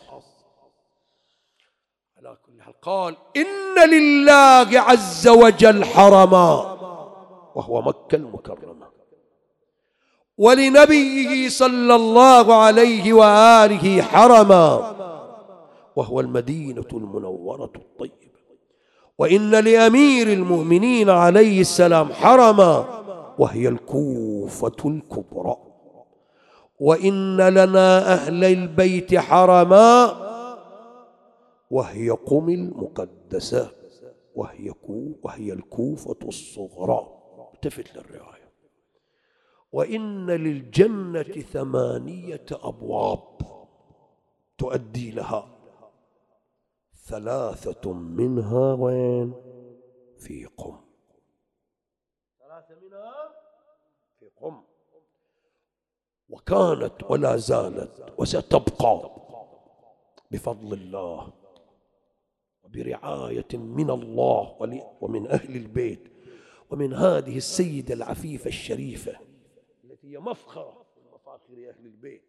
على 2.16 2.38
كل 2.46 2.62
حال 2.62 2.80
قال 2.80 3.16
إن 3.36 3.90
لله 3.90 4.80
عز 4.80 5.28
وجل 5.28 5.84
حرما 5.84 6.79
وهو 7.54 7.82
مكة 7.82 8.16
المكرمة. 8.16 8.86
ولنبيه 10.38 11.48
صلى 11.48 11.94
الله 11.94 12.54
عليه 12.54 13.12
وآله 13.12 14.02
حرما 14.02 14.96
وهو 15.96 16.20
المدينة 16.20 16.86
المنورة 16.92 17.72
الطيبة. 17.76 18.14
وإن 19.18 19.50
لأمير 19.50 20.32
المؤمنين 20.32 21.10
عليه 21.10 21.60
السلام 21.60 22.12
حرما 22.12 22.84
وهي 23.38 23.68
الكوفة 23.68 24.76
الكبرى. 24.84 25.56
وإن 26.80 27.36
لنا 27.36 28.12
أهل 28.12 28.44
البيت 28.44 29.14
حرما 29.18 30.16
وهي 31.70 32.10
قم 32.10 32.48
المقدسة 32.48 33.70
وهي 34.34 34.72
وهي 35.22 35.52
الكوفة 35.52 36.16
الصغرى. 36.28 37.19
التفت 37.64 37.96
للرواية. 37.96 38.50
وإن 39.72 40.30
للجنة 40.30 41.22
ثمانية 41.22 42.46
أبواب 42.52 43.38
تؤدي 44.58 45.10
لها. 45.10 45.48
ثلاثة 47.06 47.92
منها 47.92 48.74
وين؟ 48.74 49.34
في 50.18 50.46
قم. 50.46 50.80
ثلاثة 52.38 52.80
منها 52.82 53.32
في 54.18 54.30
قم. 54.36 54.62
وكانت 56.28 57.10
ولا 57.10 57.36
زالت 57.36 58.14
وستبقى 58.18 59.10
بفضل 60.30 60.72
الله 60.72 61.32
وبرعاية 62.62 63.48
من 63.52 63.90
الله 63.90 64.56
ومن 65.00 65.26
أهل 65.26 65.56
البيت 65.56 66.09
ومن 66.70 66.94
هذه 66.94 67.36
السيدة 67.36 67.94
العفيفة 67.94 68.48
الشريفة 68.48 69.16
التي 69.84 70.12
هي 70.12 70.18
مفخرة 70.18 70.86
من 70.96 71.12
مفاخر 71.14 71.52
أهل 71.52 71.86
البيت 71.86 72.22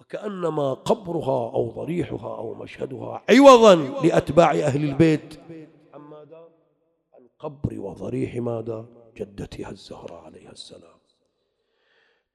وكأنما 0.00 0.74
قبرها 0.74 1.54
أو 1.54 1.70
ضريحها 1.70 2.36
أو 2.36 2.54
مشهدها 2.54 3.22
عوضا 3.30 3.74
لأتباع 3.74 4.50
أهل 4.50 4.84
البيت 4.84 5.38
عن؟ 5.94 6.14
عن 7.14 7.28
قبر 7.38 7.80
وضريح 7.80 8.36
ماذا؟ 8.36 8.86
جدتها 9.16 9.70
الزهراء 9.70 10.24
عليها 10.24 10.52
السلام 10.52 10.98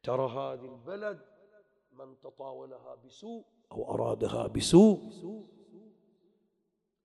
ترى 0.04 0.30
هذه 0.32 0.66
البلد 0.66 1.20
من 1.94 2.20
تطاولها 2.24 2.96
بسوء 3.06 3.46
أو 3.72 3.94
أرادها 3.94 4.48
بسوء 4.48 5.00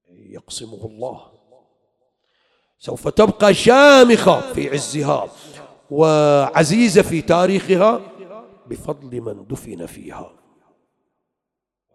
يقسمه 0.09 0.87
الله 0.87 1.33
سوف 2.85 3.09
تبقى 3.09 3.55
شامخة 3.55 4.53
في 4.53 4.71
عزها 4.71 5.29
وعزيزة 5.91 7.03
في 7.03 7.23
تاريخها 7.23 8.01
بفضل 8.67 9.21
من 9.21 9.47
دفن 9.47 9.87
فيها. 9.87 10.33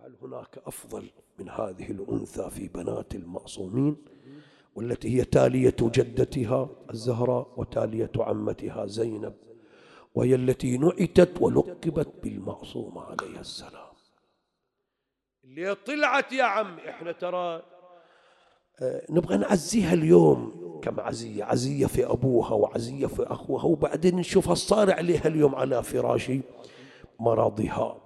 هل 0.01 0.15
هناك 0.21 0.59
أفضل 0.65 1.09
من 1.39 1.49
هذه 1.49 1.91
الأنثى 1.91 2.49
في 2.49 2.67
بنات 2.67 3.15
المعصومين 3.15 3.97
والتي 4.75 5.17
هي 5.17 5.25
تالية 5.25 5.75
جدتها 5.81 6.69
الزهراء 6.89 7.53
وتالية 7.57 8.11
عمتها 8.17 8.85
زينب 8.85 9.33
وهي 10.15 10.35
التي 10.35 10.77
نعتت 10.77 11.41
ولقبت 11.41 12.07
بالمعصومة 12.23 13.01
عليها 13.01 13.41
السلام؟ 13.41 13.89
اللي 15.43 15.75
طلعت 15.75 16.31
يا 16.33 16.43
عم 16.43 16.79
إحنا 16.79 17.11
ترى 17.11 17.63
آه، 18.81 19.05
نبغى 19.09 19.37
نعزيها 19.37 19.93
اليوم. 19.93 20.58
كم 20.81 20.99
عزية 20.99 21.43
عزية 21.43 21.85
في 21.85 22.05
أبوها 22.05 22.53
وعزية 22.53 23.07
في 23.07 23.23
أخوها 23.23 23.63
وبعدين 23.63 24.15
نشوفها 24.15 24.55
صار 24.55 24.91
عليها 24.91 25.27
اليوم 25.27 25.55
على 25.55 25.83
فراش 25.83 26.31
مرضها 27.19 27.97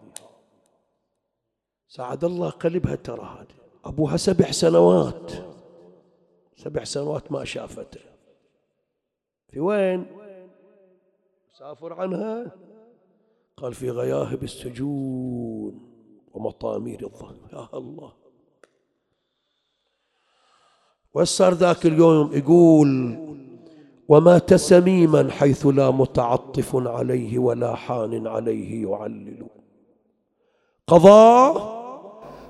ساعد 1.88 2.24
الله 2.24 2.50
قلبها 2.50 2.96
ترى 2.96 3.38
هذه. 3.40 3.56
أبوها 3.86 4.18
سبع 4.18 4.52
سنوات 4.52 5.32
سبع 6.56 6.84
سنوات 6.84 7.32
ما 7.32 7.46
شافته. 7.46 8.00
في 9.48 9.60
وين؟ 9.60 10.06
سافر 11.60 11.94
عنها؟ 11.94 12.52
قال 13.58 13.74
في 13.74 13.90
غياهب 13.90 14.44
السجون 14.44 15.90
ومطامير 16.34 17.06
الظهر. 17.06 17.36
يا 17.54 17.78
الله. 17.78 18.23
وصار 21.14 21.54
ذاك 21.54 21.86
اليوم 21.86 22.30
يقول 22.34 23.18
ومات 24.08 24.54
سميما 24.54 25.28
حيث 25.32 25.66
لا 25.66 25.92
متعطف 25.92 26.76
عليه 26.76 27.40
ولا 27.40 27.76
حان 27.76 28.28
عليه 28.28 28.88
يعلل. 28.88 29.44
قضى 30.88 31.60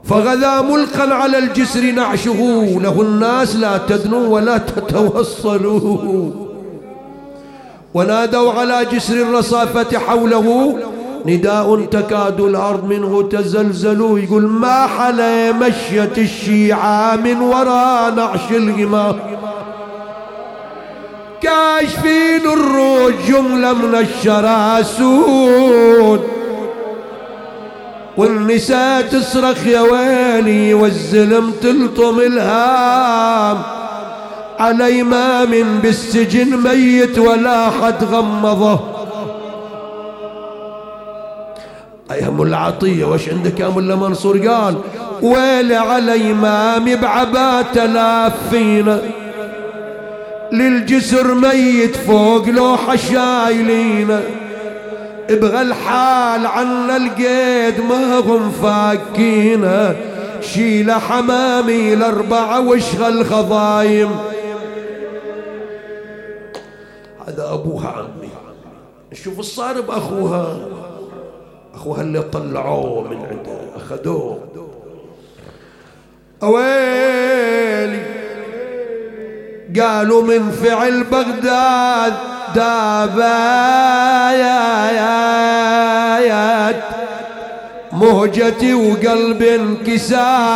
فغدا 0.04 0.62
ملقا 0.62 1.14
على 1.14 1.38
الجسر 1.38 1.92
نعشه. 1.92 2.40
له 2.80 3.02
الناس 3.02 3.56
لا 3.56 3.78
تدنوا 3.78 4.28
ولا 4.28 4.58
تتوصلوا 4.58 6.32
ونادوا 7.94 8.52
على 8.52 8.86
جسر 8.86 9.14
الرصافة 9.14 10.00
حوله. 10.00 10.78
نداء 11.26 11.86
تكاد 11.86 12.40
الأرض 12.42 12.84
منه 12.84 13.22
تزلزل 13.32 14.24
يقول 14.24 14.44
ما 14.44 14.88
حلا 14.88 15.52
مشية 15.52 16.14
الشيعة 16.18 17.16
من 17.16 17.42
وراء 17.42 18.14
نعش 18.14 18.52
الإمام 18.52 19.20
كاشفين 21.42 22.46
الروج 22.54 23.14
جملة 23.28 23.74
من 23.74 23.96
الشراسون. 23.96 25.00
والنساء 28.18 29.02
تصرخ 29.02 29.68
يا 29.68 29.82
ويلي 29.82 30.74
والزلم 30.74 31.52
تلطم 31.62 32.20
الهام. 32.20 33.62
على 34.60 35.02
إمام 35.02 35.80
بالسجن 35.84 36.58
ميت 36.58 37.20
ولا 37.20 37.70
حد 37.70 38.04
غمضه. 38.04 38.93
يا 42.16 42.30
ملا 42.30 42.58
عطية 42.58 43.06
وش 43.06 43.30
عندك 43.30 43.60
يا 43.60 43.70
ملا 43.70 43.96
منصور؟ 43.96 44.48
قال 44.48 44.76
ويلي 45.22 45.76
على 45.76 46.32
إمام 46.32 46.96
بعبات 46.96 47.78
لافينا 47.78 49.02
للجسر 50.52 51.34
ميت 51.34 51.96
فوق 51.96 52.50
لوحة 52.50 52.96
أبغى 55.30 55.62
الحال 55.62 56.48
عنا 56.48 56.98
القيد 56.98 57.82
ما 57.90 58.20
هم 58.20 58.52
فاكينه 58.52 59.96
شيل 60.42 60.92
حمامي 60.92 61.94
الأربعة 61.94 62.68
واشغل 62.68 63.26
خضايم 63.26 64.10
هذا 67.28 67.54
أبوها 67.54 67.88
عمي. 67.88 68.30
شوف 69.14 69.40
الصار 69.40 69.82
بأخوها. 69.82 70.60
أخوها 71.84 72.02
اللي 72.02 72.22
طلعوه 72.22 73.02
من 73.10 73.18
عنده 73.18 73.60
أخذوه. 73.76 74.40
أويلي 76.44 78.04
قالوا 79.80 80.22
من 80.22 80.52
فعل 80.52 81.04
بغداد 81.04 82.14
دابايات 82.56 83.24
مهجتي 87.92 88.74
وقلب 88.74 89.44
انكسار. 89.44 90.54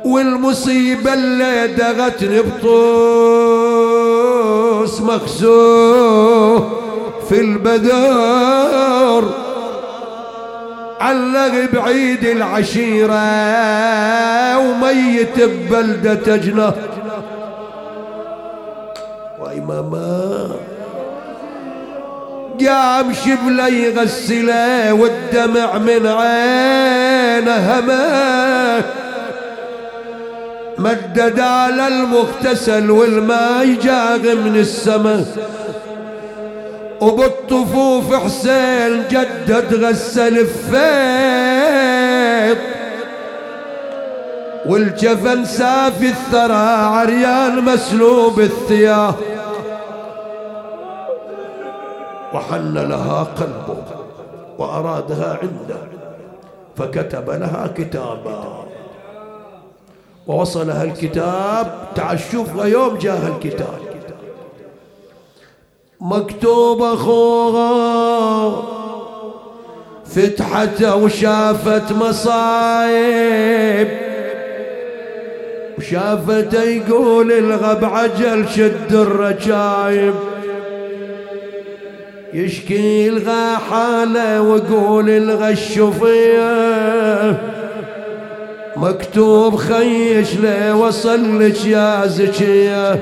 والمصيبة 0.08 1.14
اللي 1.14 1.68
دغتني 1.68 2.42
بطوس 2.42 3.02
مخسوف 5.02 6.64
في 7.30 7.42
البدر 7.42 9.24
علق 11.02 11.72
بعيد 11.74 12.26
العشيرة 12.26 13.18
وميت 14.58 15.40
ببلدة 15.42 16.36
جنة 16.36 16.74
وإماما 19.40 20.50
قام 22.68 23.14
شبله 23.14 23.68
يغسله 23.68 24.94
والدمع 24.94 25.78
من 25.78 26.08
عينه 26.08 27.80
همه. 27.80 29.07
مدد 30.80 31.40
على 31.40 31.88
المغتسل 31.88 32.92
والماء 32.92 33.66
جاغ 33.66 34.36
من 34.36 34.56
السماء. 34.56 35.26
وبالطفوف 37.02 38.16
حسين 38.16 39.04
جدد 39.12 39.84
غسل 39.84 40.38
الفيض. 40.38 40.78
والجفن 44.66 45.46
سافي 45.46 46.10
الثرى 46.10 46.68
عريان 46.96 47.66
مسلوب 47.66 48.40
الثياب. 48.40 49.16
وحن 52.34 52.74
لها 52.78 53.24
قلبه 53.24 53.84
وأرادها 54.58 55.40
عنده 55.42 55.82
فكتب 56.78 57.30
لها 57.30 57.70
كتابا. 57.78 58.67
ووصلها 60.28 60.84
الكتاب 60.84 61.88
تعال 61.96 62.20
شوف 62.32 62.48
يوم 62.66 62.98
جاها 62.98 63.28
الكتاب. 63.28 63.80
مكتوب 66.02 66.82
أخوها 66.82 68.64
فتحته 70.06 70.96
وشافت 70.96 71.92
مصايب. 71.92 73.88
وشافته 75.78 76.64
يقول 76.64 77.32
الغب 77.32 77.86
عجل 77.86 78.50
شد 78.50 78.94
الرجايب. 78.94 80.14
يشكي 82.34 83.10
الغى 83.10 83.58
حاله 83.70 84.42
ويقول 84.42 85.10
الغى 85.10 85.50
الشفية. 85.50 87.57
مكتوب 88.78 89.56
خيش 89.56 90.36
لي 90.36 90.72
وصل 90.72 91.40
لك 91.40 91.66
يا 91.66 92.08
زكية. 92.08 93.00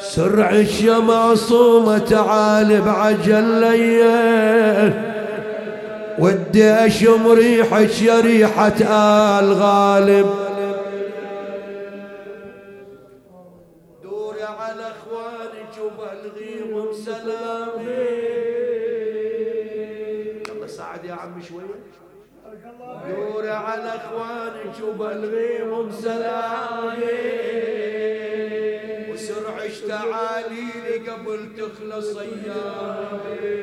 سرعش 0.00 0.80
يا 0.82 0.98
معصومة 0.98 1.98
تعال 1.98 2.80
بعجل 2.80 3.44
ليه 3.60 5.02
ودي 6.18 6.70
أشم 6.70 7.26
ريحك 7.32 8.02
يا 8.02 8.20
ريحة 8.20 8.72
آل 9.38 9.52
غالب. 9.52 10.26
على 23.70 23.92
اخوانك 24.00 24.76
وبلغيهم 24.88 25.86
سلامي 26.02 27.30
وسرعش 29.12 29.76
تعالي 29.88 30.66
لي 30.84 30.94
قبل 31.10 31.40
تخلص 31.56 32.10
أيامي. 32.16 33.60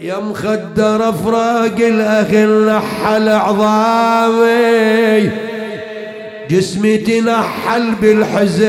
يا 0.00 0.18
مخدر 0.18 1.08
أفراق 1.08 1.76
الاخ 1.78 2.30
نحل 2.34 3.28
عظامي 3.28 5.30
جسمي 6.50 6.98
تنحل 6.98 7.94
بالحزين 7.94 8.68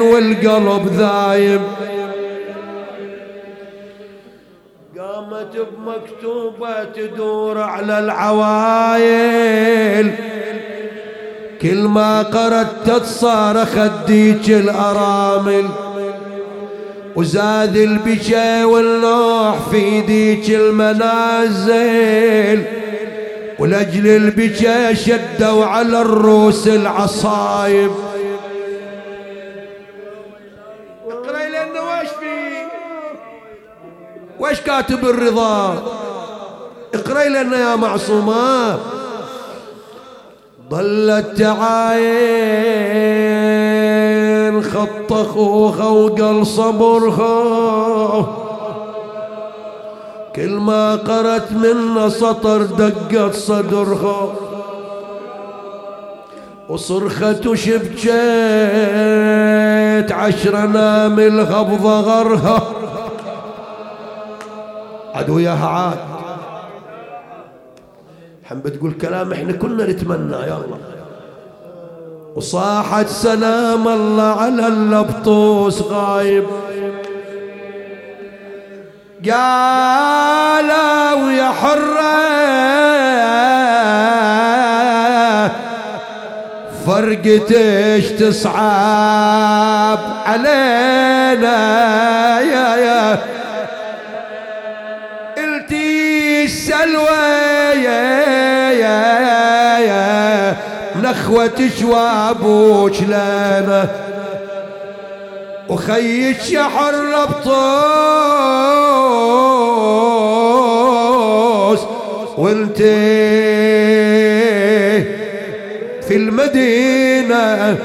والقلب 0.00 0.86
ذايب 0.86 1.60
قامت 5.38 5.68
بمكتوبة 5.78 6.84
تدور 6.84 7.60
على 7.60 7.98
العوايل. 7.98 9.34
كل 11.62 11.78
ما 11.78 12.22
قرت 12.22 12.90
تصارخ 12.90 13.78
ديك 14.06 14.50
الأرامل. 14.50 15.68
وزاد 17.16 17.76
البكا 17.76 18.64
والنوح 18.64 19.58
في 19.70 20.00
ديك 20.00 20.50
المنازل. 20.50 21.82
ولأجل 23.58 24.06
البكا 24.06 24.94
شدوا 24.94 25.64
على 25.64 26.00
الروس 26.00 26.68
العصايب. 26.68 27.90
اقرأي 31.08 31.50
لأنه 31.50 31.80
واش 31.80 32.08
فيه؟ 32.08 32.77
واش 34.40 34.60
كاتب 34.60 35.04
الرضا؟ 35.04 35.82
اقرأي 36.94 37.28
لنا 37.28 37.56
يا 37.70 37.76
معصومات 37.76 38.78
ظلت 40.70 41.38
تعاين 43.68 44.62
خط 44.62 45.12
اخوها 45.12 45.84
وقل 45.84 46.46
صبرها 46.46 47.38
كل 50.36 50.50
ما 50.50 50.96
قرت 50.96 51.52
منه 51.52 52.08
سطر 52.08 52.62
دقت 52.62 53.34
صدرها 53.34 54.32
وصرخت 56.68 57.46
وشبكت 57.46 58.12
عشر 60.12 60.66
ناملها 60.66 61.62
بظهرها 61.62 62.62
عدوياها 65.18 65.68
عاد 65.68 65.98
حم 68.44 68.58
بتقول 68.58 68.92
كلام 68.92 69.32
إحنا 69.32 69.52
كلنا 69.52 69.86
نتمنى 69.86 70.36
يا 70.36 70.56
الله. 70.56 70.78
وصاحت 72.36 73.06
سلام 73.08 73.88
الله 73.88 74.40
على 74.40 74.66
اللبطوس 74.66 75.82
غايب. 75.82 76.44
قالوا 79.30 81.20
يا 81.30 81.48
حرة. 81.60 82.18
فرقتش 86.86 88.06
تصعب 88.18 89.98
علينا. 90.26 91.58
يا 92.40 92.76
يا 92.76 93.18
التي 96.88 96.96
السلوى 96.96 97.84
يا 97.84 98.70
يا 98.70 99.78
يا 99.78 100.56
لنا 103.02 103.88
يحر 106.52 106.94
بطوس 107.26 107.58
وانت 112.38 112.78
في 116.08 116.16
المدينة 116.16 117.76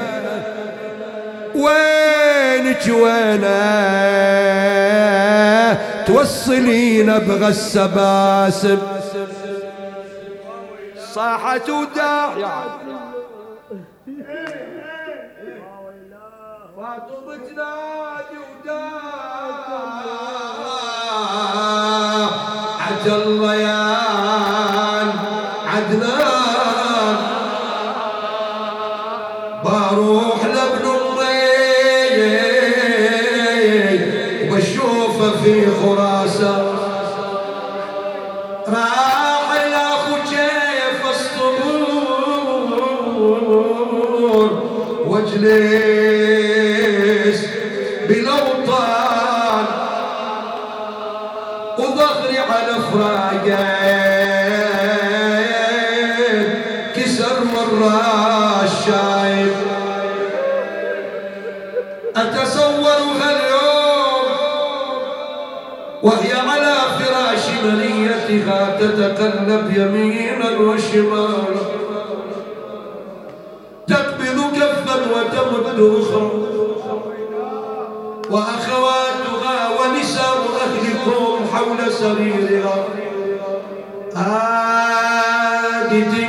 وينك 1.54 2.88
وينه 2.88 4.04
توصلين 6.06 7.10
أبغى 7.10 7.48
السباسب 7.48 8.78
صاحت 11.14 11.70
وداع 11.70 12.34
فاطمة 16.76 17.36
تنادي 17.36 18.38
وداع 18.42 19.00
عجل 22.80 23.44
يا 23.44 23.83
واجلس 46.14 47.40
بالأوطان 48.08 49.66
وظهري 51.78 52.38
على 52.38 52.74
فراقين 52.92 53.58
كسر 56.96 57.36
مرة 57.44 58.00
الشايب. 58.64 59.54
أتصور 62.16 63.00
هاليوم 63.20 64.26
وهي 66.02 66.32
على 66.32 66.74
فراش 66.98 67.44
منيتها 67.64 68.60
تتقلب 68.80 69.66
يمينا 69.76 70.48
وشمالا. 70.60 71.63
حول 81.78 81.92
سريرها 81.92 82.84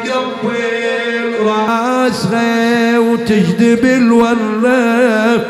تقبل 0.06 1.46
راسها 1.46 3.00
وتجذب 3.00 3.86
الولاف 3.86 5.42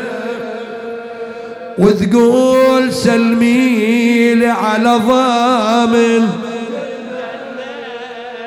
وتقول 1.78 2.92
سلمي 2.92 4.34
لي 4.34 4.46
على 4.46 5.00
ضامن. 5.08 6.28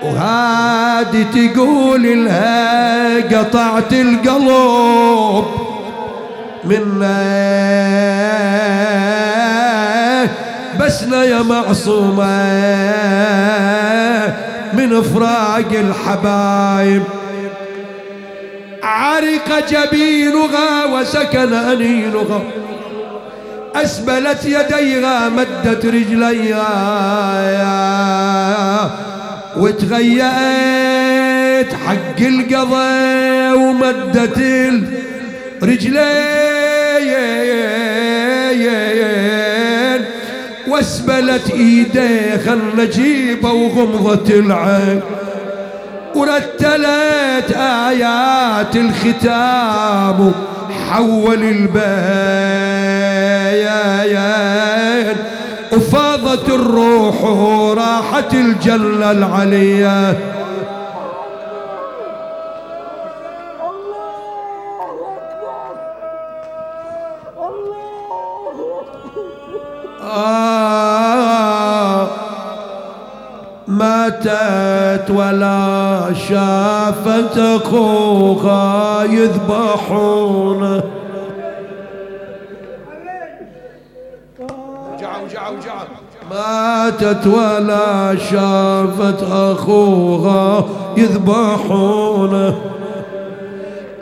وهادي 0.03 1.23
تقول 1.23 2.25
لها 2.25 3.39
قطعت 3.39 3.93
القلب. 3.93 5.45
منا 6.63 8.18
بسنا 10.89 11.23
يا 11.23 11.41
معصومة 11.41 12.25
من 14.73 15.01
فراق 15.01 15.71
الحبايب. 15.71 17.03
عرق 18.83 19.69
جبينها 19.69 20.85
وسكن 20.85 21.53
أنينها. 21.53 22.41
أسبلت 23.75 24.45
يديها 24.45 25.29
مدت 25.29 25.85
رجليها. 25.85 26.69
وتغيأت 29.57 30.13
حق 31.73 32.19
القضاء 32.19 33.57
ومدت 33.57 34.37
الرجلين 35.63 36.49
واسبلت 40.79 41.51
ايديه 41.51 42.37
خل 42.45 42.59
نجيبه 42.77 43.51
وغمضت 43.51 44.29
العين 44.29 45.01
ورتلت 46.15 47.51
آيات 47.87 48.75
الختام 48.75 50.31
حول 50.89 51.43
البيان 51.43 51.79
وفاضت 55.73 56.49
الروح 56.49 57.23
وراحت 57.23 58.33
الجنة 58.33 59.11
العلية 59.11 60.17
ماتت 73.67 75.09
ولا 75.09 76.13
شافت 76.13 77.37
اخوها 77.37 79.03
يذبحونه 79.03 80.83
ماتت 86.31 87.27
ولا 87.27 88.15
شافت 88.15 89.23
اخوها 89.31 90.65
يذبحونه 90.97 92.55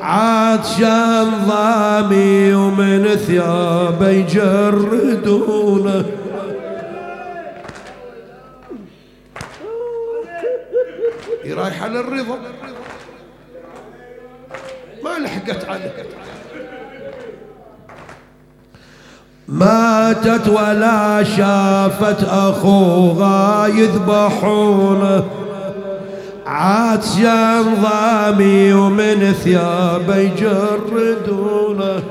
عطشان 0.07 1.31
ضامي 1.47 2.53
ومن 2.53 3.15
ثيابه 3.15 4.09
يجردونه. 4.09 6.05
رايحه 11.57 11.87
للرضا 11.87 12.37
ما 15.03 15.09
لحقت 15.19 15.65
عليه 15.69 16.05
ماتت 19.47 20.47
ولا 20.47 21.23
شافت 21.23 22.23
أخوها 22.23 23.67
يذبحونه. 23.67 25.46
عاطيا 26.47 27.61
ضامي 27.61 28.73
ومن 28.73 29.33
ثيابه 29.43 30.15
يجردونه 30.15 32.03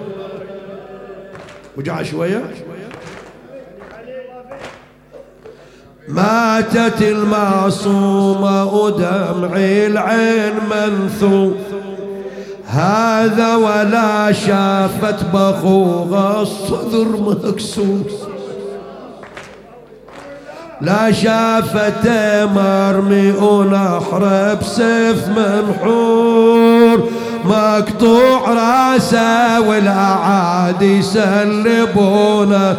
وجع 1.77 2.03
شوية. 2.03 2.45
ماتت 6.09 7.03
المعصومة 7.03 8.75
ودمعي 8.75 9.87
العين 9.87 10.55
منثور. 10.71 11.55
هذا 12.67 13.55
ولا 13.57 14.33
شافت 14.33 15.25
بخوغ 15.35 16.41
الصدر 16.43 17.09
مكسور. 17.17 18.36
لا 20.81 21.13
شافت 21.13 22.09
مرمي 22.55 23.31
ونحر 23.31 24.55
بسيف 24.55 25.29
منحور 25.29 27.11
مقطوع 27.45 28.53
راسه 28.53 29.61
والاعادي 29.61 30.99
يسلبونه 30.99 32.77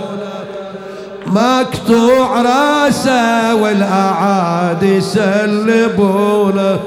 مقطوع 1.28 2.42
راسه 2.42 3.56
والاعادي 3.56 4.96
يسلبونه 4.96 6.80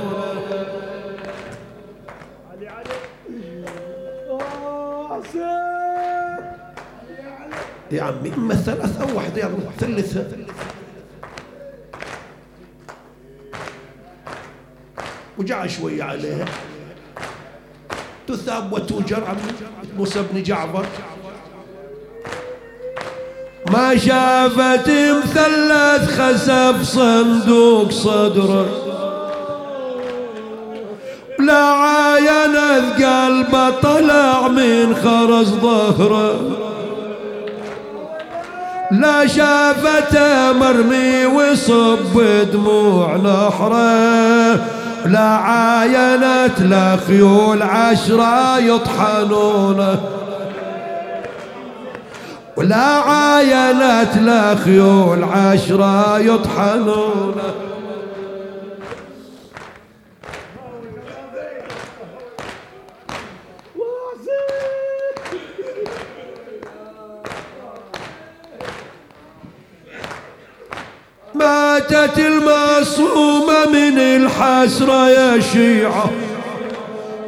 يا 7.92 8.02
عمي 8.02 8.32
إما 8.36 8.54
ثلاثة 8.54 9.02
أو 9.02 9.16
واحدة 9.16 9.40
يلا 9.40 9.70
ثلثها 9.78 10.24
وجع 15.40 15.66
شوية 15.66 16.02
عليها 16.02 16.44
تثاب 18.28 18.72
وتوجر 18.72 19.24
عمي 19.28 19.52
موسى 19.98 20.22
بن 20.32 20.42
جعفر. 20.42 20.84
ما 23.72 23.96
شافت 23.96 24.88
مثلث 24.88 26.20
خسف 26.20 26.82
صندوق 26.82 27.90
صدره. 27.90 28.66
لا 31.38 31.64
عاينت 31.64 33.02
قلبه 33.04 33.70
طلع 33.70 34.48
من 34.48 34.94
خرز 34.94 35.48
ظهره. 35.48 36.40
لا 38.90 39.26
شافته 39.26 40.52
مرمي 40.52 41.26
وصب 41.26 42.20
دموع 42.52 43.16
نحره. 43.16 44.80
لا 45.06 45.20
عاينت 45.28 46.60
لا 46.60 46.96
خيول 46.96 47.62
عشرة 47.62 48.58
يطحنونه 48.58 50.00
ولا 52.56 52.76
عاينت 52.76 54.16
لا 54.20 54.54
خيول 54.54 55.24
عشرة 55.24 56.18
يطحنونه 56.18 57.54
ماتت 71.34 72.18
المصومة 72.18 73.39
من 73.90 73.98
الحسرة 73.98 75.08
يا 75.08 75.40
شيعة. 75.40 76.10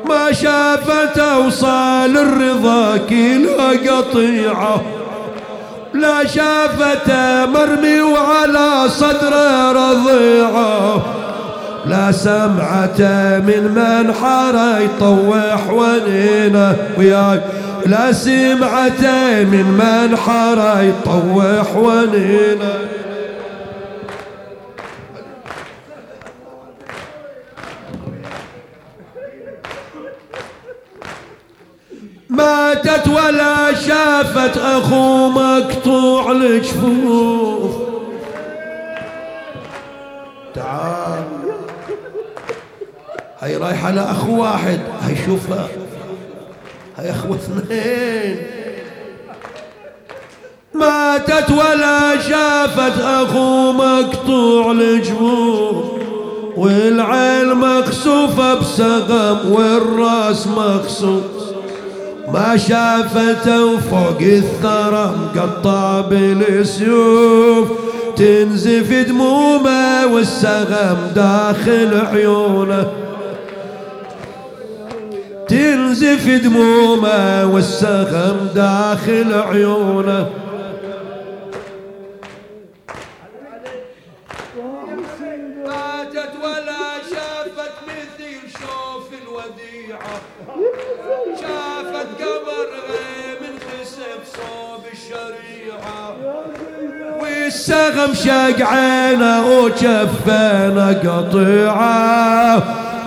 ما 0.05 0.33
شافت 0.33 1.19
أوصال 1.19 2.19
الرضا 2.19 2.97
كلا 2.97 3.69
قطيعة. 3.93 4.83
لا 5.95 6.27
شافت 6.27 7.11
مرمي 7.55 8.01
وعلى 8.01 8.89
صدره 8.89 9.73
رضيعة. 9.73 11.03
لا 11.87 12.13
سمعت 12.13 13.01
من 13.47 13.73
منحر 13.75 14.81
يطوح 14.81 15.71
ونينه 15.71 16.77
وياك. 16.99 17.43
لا 17.87 18.13
سمعت 18.13 19.05
من 19.53 19.65
منحر 19.83 20.83
يطوح 20.83 21.77
ونينه. 21.77 22.92
ماتت 32.33 33.09
ولا 33.09 33.75
شافت 33.75 34.59
أخو 34.59 35.29
مقطوع 35.29 36.33
الجفوف 36.33 37.75
تعال. 40.55 41.25
هاي 43.41 43.57
رايحة 43.57 43.91
لأخو 43.91 44.43
واحد. 44.43 44.81
هاي 45.03 45.17
شوفها. 45.27 45.69
هاي 46.99 47.11
أخوة 47.11 47.37
اثنين. 47.37 48.37
ماتت 50.75 51.51
ولا 51.51 52.21
شافت 52.21 53.01
أخو 53.01 53.73
مقطوع 53.73 54.73
الجفوف 54.73 55.85
والعين 56.57 57.55
مخسوفة 57.55 58.55
بسقم 58.55 59.53
والرأس 59.53 60.47
مخسوف 60.47 61.52
ما 62.29 62.57
شافته 62.57 63.79
فوق 63.79 64.21
الثرى 64.21 65.15
مقطع 65.35 66.01
بالسيوف. 66.01 67.69
تنزف 68.17 68.93
دمومه 69.09 70.07
والسغم 70.07 70.97
داخل 71.15 72.01
عيونه. 72.13 72.87
تنزف 75.49 76.29
دمومه 76.45 77.47
والسغم 77.47 78.37
داخل 78.55 79.35
عيونه. 79.35 80.27
والسغم 97.53 98.15
شق 98.15 98.67
عينه 98.67 99.47
وجفينه 99.47 100.93
قطيعة. 100.93 102.63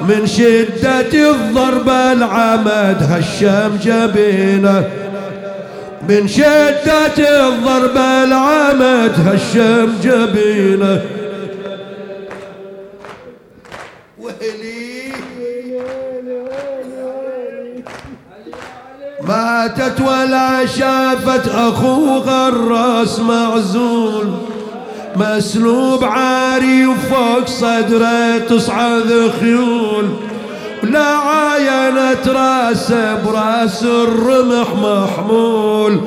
من 0.10 0.28
شدة 0.28 1.32
الضربة 1.32 2.12
العمد 2.12 2.98
هشم 3.12 3.78
جبينه. 3.84 4.90
من 6.10 6.28
شدة 6.28 7.48
الضربة 7.48 8.24
العمد 8.24 9.14
هشم 9.28 9.90
جبينه. 10.04 11.02
وهلي 14.20 14.75
ماتت 19.28 20.02
ولا 20.02 20.66
شافت 20.66 21.48
أخوها 21.48 22.48
الراس 22.48 23.20
معزول. 23.20 24.28
مسلوب 25.16 26.04
عاري 26.04 26.88
وفوق 26.88 27.46
صدره 27.46 28.38
تصعد 28.38 29.32
خيول. 29.40 30.10
لا 30.84 31.06
عاينت 31.06 32.28
راسه 32.28 33.16
براس 33.16 33.84
الرمح 33.84 34.68
محمول. 34.82 36.02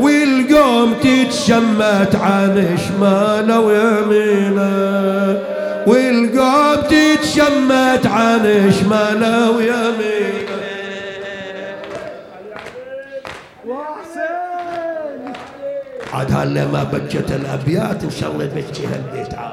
والقوم 0.00 0.94
تتشمت 1.02 2.16
عن 2.22 2.78
شماله 2.88 3.60
ويمينه. 3.60 5.38
والقوم 5.86 6.76
تتشمت 6.90 8.06
عن 8.06 8.72
شماله 8.80 9.50
ويمينه. 9.50 10.53
عاد 16.14 16.32
هلا 16.32 16.66
ما 16.66 16.84
بجت 16.84 17.32
الأبيات 17.32 18.04
ان 18.04 18.10
شاء 18.10 18.30
الله 18.30 18.44
يبجيها 18.44 18.96
البيت 18.96 19.34
عاد 19.34 19.52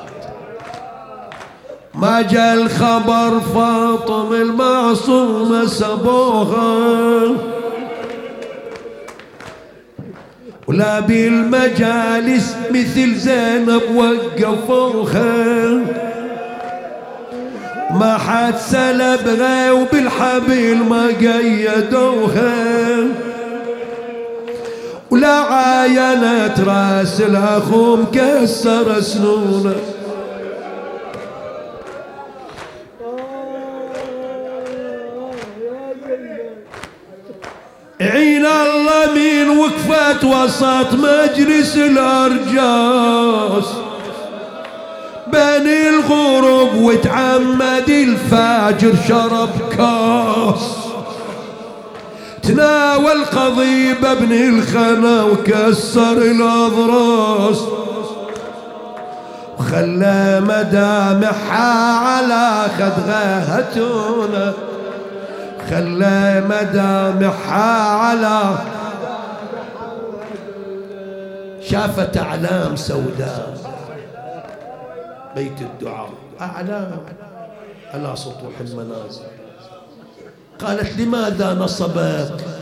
ما 1.93 2.22
جاء 2.22 2.53
الخبر 2.53 3.39
فاطم 3.39 4.34
المعصومة 4.34 5.66
سبوها. 5.66 7.32
ولا 10.68 10.99
بالمجالس 10.99 12.55
مثل 12.72 13.16
زينب 13.16 13.82
وقفوها 13.95 15.68
ما 17.91 18.18
حد 18.18 18.55
سلبها 18.57 19.72
وبالحبل 19.72 20.78
ما 20.89 21.07
قيدوها. 21.07 22.51
ولا 25.12 25.28
عاينت 25.28 26.59
راس 26.59 27.22
الاخو 27.22 27.95
مكسر 27.95 29.01
سنونه 29.01 29.76
عين 38.01 38.45
الله 38.45 39.14
مين 39.14 39.49
وقفت 39.49 40.24
وسط 40.24 40.93
مجلس 40.93 41.78
الأرجاس. 41.78 43.66
بين 45.28 45.68
الغروب 45.68 46.76
وتعمد 46.76 47.89
الفاجر 47.89 48.93
شرب 49.07 49.49
كاس. 49.78 50.90
تناول 52.56 53.26
قضيب 53.26 54.06
ابن 54.06 54.32
الخنا 54.32 55.24
وكسر 55.24 56.18
الأضراس 56.18 57.62
وخلى 59.60 60.41
مدامعها 60.41 61.97
على 61.97 62.70
خدغها 62.78 63.60
هتونه 63.60 64.54
خلى 65.70 66.43
مدامعها 66.49 67.82
على 67.89 68.41
شافت 71.62 72.18
أعلام 72.18 72.76
سوداء. 72.76 73.58
بيت 75.36 75.62
الدعاء. 75.62 76.10
أعلام. 76.41 76.91
على 77.93 78.16
سطوح 78.16 78.54
المنازل. 78.62 79.22
قالت 80.66 80.99
لماذا 80.99 81.53
نصب 81.53 81.97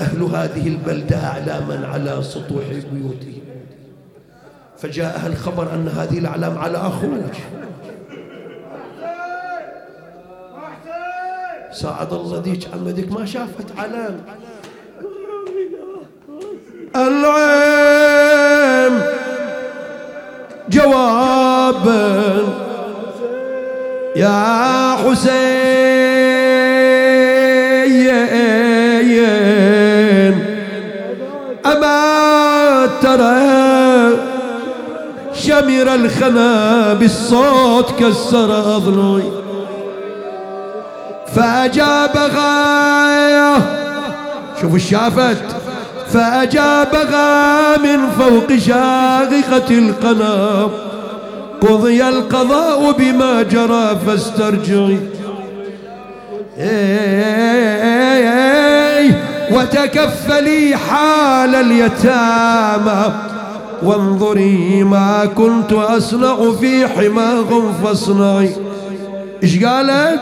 أهل 0.02 0.22
هذه 0.24 0.68
البلدة 0.68 1.18
أعلاما 1.18 1.88
على 1.88 2.24
سطوح 2.24 2.64
بيوتهم؟ 2.94 3.42
فجاءها 4.78 5.28
الخبر 5.28 5.74
أن 5.74 5.88
هذه 5.88 6.18
الأعلام 6.18 6.58
على 6.58 6.78
أخوك. 6.78 7.36
ساعد 11.72 12.14
الله 12.14 12.42
ذيك 12.42 12.68
عمدك 12.74 13.12
ما 13.12 13.26
شافت 13.26 13.66
علام. 13.78 14.22
العين 16.96 18.22
جوابا. 20.70 22.44
يا 24.16 24.96
حسين. 24.96 26.39
أما 31.66 32.90
ترى 33.02 33.40
شمر 35.34 35.96
الخنا 35.96 36.94
بالصوت 36.94 37.92
كسر 38.00 38.76
أضلوي 38.76 39.24
فأجابها 41.36 42.60
شوفوا 44.62 44.76
الشافت. 44.76 45.38
فأجابها 46.14 47.78
من 47.78 48.10
فوق 48.20 48.58
شاغقة 48.58 49.70
القناة 49.72 50.70
قضي 51.62 52.10
القضاء 52.10 52.92
بما 52.92 53.42
جرى 53.42 53.98
فاسترجعي. 54.08 55.00
وتكفلي 59.52 60.76
حال 60.76 61.56
اليتامى. 61.56 63.14
وانظري 63.84 64.84
ما 64.84 65.26
كنت 65.26 65.72
أصنع 65.74 66.52
في 66.52 66.88
حماهم 66.88 67.74
فاصنعي. 67.84 68.56
إيش 69.44 69.64
قالت؟ 69.64 70.22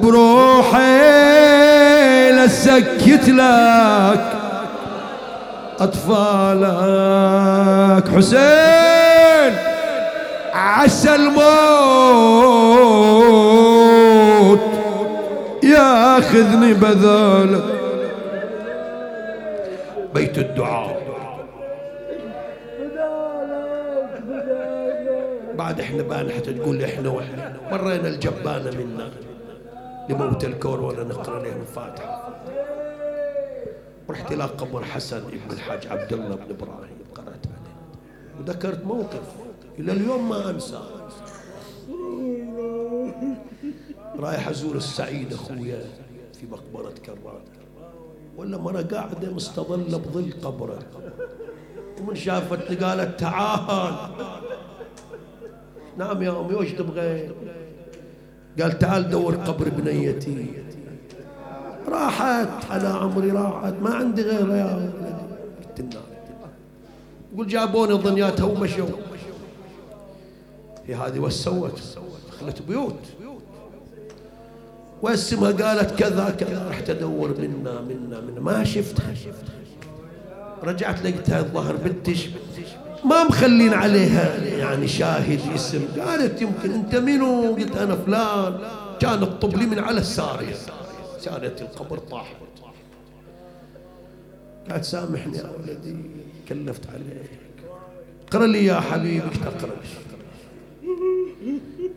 وبروحي 0.00 1.00
يسكت 2.44 3.28
لك 3.28 4.32
أطفالك. 5.80 6.88
حسين 8.16 9.52
عسى 10.54 11.14
الموت 11.14 11.40
ياخذني 15.62 16.74
بذلك 16.74 17.64
بيت 20.14 20.38
الدعاء. 20.38 21.00
بعد 25.54 25.80
إحنا 25.80 26.02
بان 26.02 26.42
تقول 26.42 26.84
إحنا 26.84 27.08
وإحنا. 27.08 27.52
مرينا 27.72 28.08
الجبانة 28.08 28.70
منا. 28.70 29.10
لموت 30.10 30.44
الكون 30.44 30.78
ولا 30.80 31.04
نقرأ 31.04 31.42
لهم 31.42 31.60
الفاتحة. 31.60 32.42
رحت 34.10 34.32
إلى 34.32 34.44
قبر 34.44 34.84
حسن 34.84 35.16
ابن 35.16 35.50
الحاج 35.50 35.86
عبد 35.86 36.12
الله 36.12 36.34
بن 36.34 36.50
إبراهيم 36.50 36.98
قرأت 37.14 37.46
عليه. 37.46 38.40
وذكرت 38.40 38.84
موقف 38.84 39.22
إلى 39.78 39.92
اليوم 39.92 40.28
ما 40.28 40.50
انساه 40.50 40.82
رايح 44.18 44.48
أزور 44.48 44.76
السعيد 44.76 45.32
أخويا 45.32 45.84
في 46.40 46.46
مقبرة 46.46 46.94
كرات. 47.06 47.42
ولا 48.36 48.58
مرة 48.58 48.82
قاعدة 48.82 49.30
مستظلة 49.30 49.98
بظل 49.98 50.32
قبره. 50.42 50.78
ومن 52.00 52.14
شافتني 52.14 52.76
قالت 52.76 53.20
تعال. 53.20 53.94
نعم 55.98 56.22
يا 56.22 56.40
أمي 56.40 56.54
وش 56.54 56.72
تبغين؟ 56.72 57.32
قال 58.58 58.78
تعال 58.78 59.10
دور 59.10 59.36
قبر 59.36 59.68
بنيتي. 59.68 60.46
راحت 61.88 62.70
على 62.70 62.88
عمري 62.88 63.30
راحت. 63.30 63.74
ما 63.82 63.94
عندي 63.94 64.22
غيرها 64.22 64.56
يا 64.56 64.76
ولدي. 64.76 65.96
يقول 67.34 67.46
جابوني 67.46 67.94
ظنياتها 67.94 68.44
ومشوا. 68.44 68.88
هي 70.86 70.94
هذه 70.94 71.18
وش 71.18 71.32
سوت؟ 71.32 71.80
دخلت 72.28 72.62
بيوت. 72.62 73.00
واسمها 75.02 75.50
قالت 75.50 75.98
كذا 75.98 76.30
كذا. 76.30 76.68
رحت 76.68 76.90
ادور 76.90 77.28
منا 77.28 77.80
منا 77.80 78.20
منا. 78.20 78.40
ما 78.40 78.64
شفتها. 78.64 79.14
رجعت 80.62 81.02
لقيتها 81.02 81.38
الظهر 81.38 81.76
بنتش. 81.76 82.28
ما 83.04 83.24
مخلين 83.24 83.74
عليها 83.74 84.44
يعني 84.44 84.88
شاهد 84.88 85.40
اسم. 85.54 85.88
قالت 86.00 86.42
يمكن 86.42 86.70
انت 86.70 86.96
منو؟ 86.96 87.54
قلت 87.54 87.76
أنا 87.76 87.96
فلان. 87.96 88.58
كانت 89.00 89.24
طبلي 89.24 89.66
من 89.66 89.78
على 89.78 90.00
السارية. 90.00 90.54
سارية 91.18 91.56
القبر 91.60 91.98
طاحت. 91.98 92.36
قالت 94.70 94.84
سامحني 94.84 95.38
يا 95.38 95.50
ولدي 95.58 95.96
كلفت 96.48 96.90
عليك. 96.90 97.40
اقرأ 98.28 98.46
لي 98.46 98.64
يا 98.64 98.80
حبيبي 98.80 99.20
تقرا 99.20 99.76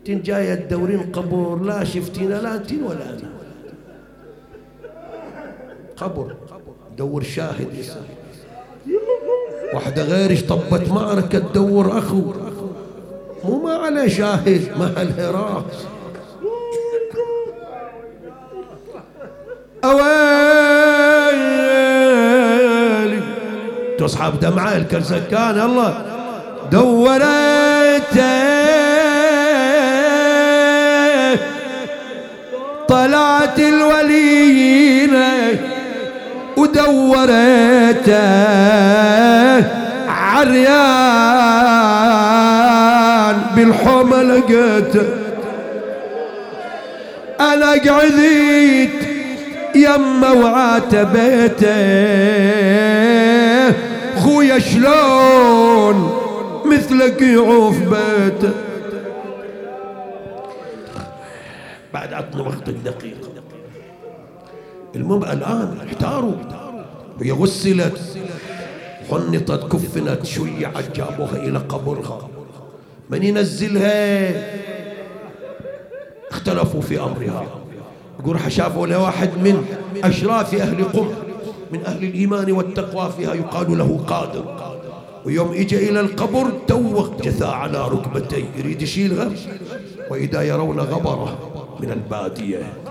تين 0.04 0.22
جاية 0.22 0.54
تدورين 0.54 1.12
قبر 1.12 1.62
لا 1.62 1.84
شفتينا 1.84 2.34
لا 2.34 2.54
انتين 2.54 2.82
ولا 2.82 3.10
أنا 3.10 3.32
قبر 5.96 6.36
دور 6.96 7.22
شاهد 7.22 7.74
يسأل 7.74 8.02
واحدة 9.74 10.02
غيرش 10.02 10.42
طبت 10.42 10.88
معركة 10.90 11.38
تدور 11.38 11.98
أخو. 11.98 12.22
مو 13.44 13.62
ما 13.62 13.74
عليه 13.74 14.08
شاهد 14.08 14.68
ما 14.78 14.94
عليه 14.96 15.30
راس. 15.30 15.86
أويلي. 23.04 23.22
تصحب 23.98 24.40
دمعة 24.40 24.76
الكرسكان 24.76 25.60
الله. 25.60 26.02
دورته 26.72 28.44
طلعت 32.88 33.58
الوليين 33.58 35.14
ودورته 36.64 38.24
عريان 40.08 40.74
بالحومة 43.56 44.22
لقيته. 44.22 45.06
أنا 47.40 47.70
قعديت 47.70 48.90
يما 49.74 50.32
وعاتبيته 50.32 51.74
خويا 54.24 54.58
شلون 54.58 56.12
مثلك 56.64 57.22
يعوف 57.22 57.78
بيته. 57.78 58.52
بعد 61.94 62.12
عطنا 62.12 62.42
وقت 62.42 62.70
دقيقة. 62.70 63.33
المهم 64.96 65.24
الآن 65.24 65.76
احتاروا. 65.86 66.34
هي 67.20 67.32
غسلت 67.32 68.00
حنطت 69.10 69.72
كفنت 69.72 70.26
شيعت 70.26 70.96
جابوها 70.96 71.36
إلى 71.36 71.58
قبرها. 71.58 72.28
من 73.10 73.22
ينزلها؟ 73.22 74.32
اختلفوا 76.30 76.80
في 76.80 77.00
أمرها. 77.00 77.46
يقول 78.20 78.52
شافوا 78.52 78.86
لواحد 78.86 79.30
من 79.38 79.64
أشراف 80.04 80.54
أهل 80.54 80.84
قم 80.84 81.08
من 81.72 81.84
أهل 81.86 82.04
الإيمان 82.04 82.52
والتقوى 82.52 83.12
فيها 83.16 83.34
يقال 83.34 83.78
له 83.78 84.00
قادر. 84.06 84.74
ويوم 85.26 85.52
اجى 85.52 85.90
إلى 85.90 86.00
القبر 86.00 86.46
توق 86.66 87.22
جثى 87.22 87.44
على 87.44 87.88
ركبتيه 87.88 88.44
يريد 88.58 88.82
يشيلها؟ 88.82 89.30
وإذا 90.10 90.42
يرون 90.42 90.80
غبره 90.80 91.38
من 91.80 91.90
البادية. 91.90 92.83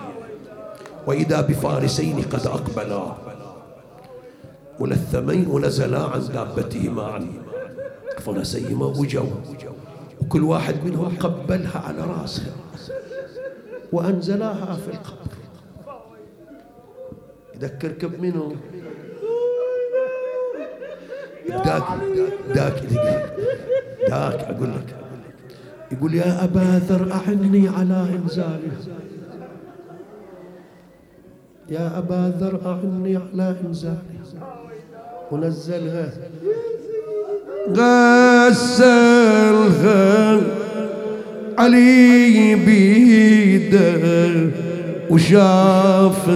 وإذا 1.07 1.41
بفارسين 1.41 2.21
قد 2.21 2.47
أقبلا. 2.47 3.13
ملثمين 4.79 5.47
ونزلا 5.47 6.03
عن 6.03 6.21
دابتهما 6.33 7.03
عن 7.03 7.27
فرسيهما 8.19 8.85
وجوا. 8.85 9.35
وكل 10.21 10.43
واحد 10.43 10.75
منهم 10.85 11.17
قبلها 11.19 11.79
على 11.79 12.01
راسها 12.01 12.53
وأنزلاها 13.91 14.73
في 14.73 14.91
القبر. 14.91 15.33
يذكرك 17.55 18.05
بمنو؟ 18.05 18.55
داك 21.49 21.83
داك 22.55 22.83
داك 24.09 24.39
أقول 24.43 24.69
لك. 24.69 24.95
يقول 25.91 26.13
يا 26.13 26.43
أبا 26.43 26.81
ذر 26.89 27.11
أعني 27.11 27.69
على 27.69 28.09
إنزالها 28.17 29.02
يا 31.69 31.97
أبا 31.97 32.33
ذر 32.39 32.59
أعني 32.65 33.15
على 33.17 33.55
إنزالها 33.67 33.97
ونزلها 35.31 36.09
غسلها 38.53 39.21
علي 41.57 42.55
بيده. 42.55 44.03
وشاف 45.09 46.29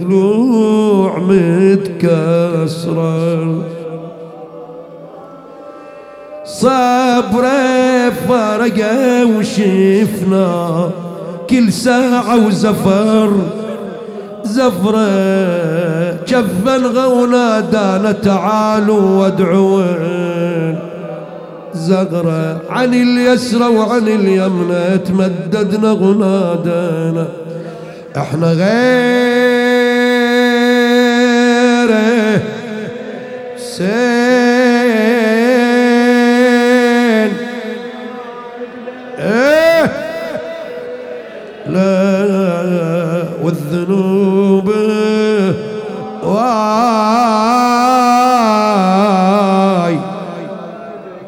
ضلوع 0.00 1.18
متكسرة. 1.18 3.04
صبره 6.44 8.10
فرقه 8.10 9.26
وشفنا 9.38 10.90
كل 11.50 11.72
ساعة 11.72 12.46
وزفر. 12.46 13.32
زفرة 14.52 15.08
جفا 16.28 16.76
غونا 16.76 17.60
دانا 17.60 18.12
تعالوا 18.12 19.00
وادعوين 19.20 20.78
زغرة 21.74 22.60
عن 22.70 22.94
اليسرى 22.94 23.66
وعن 23.76 24.08
اليمنى 24.08 24.98
تمددنا 24.98 25.90
غنادنا 25.92 27.26
إحنا 28.16 28.52
غيره 28.52 29.18
سير 33.56 34.18
والذنوب 43.48 44.68
واي. 46.22 46.68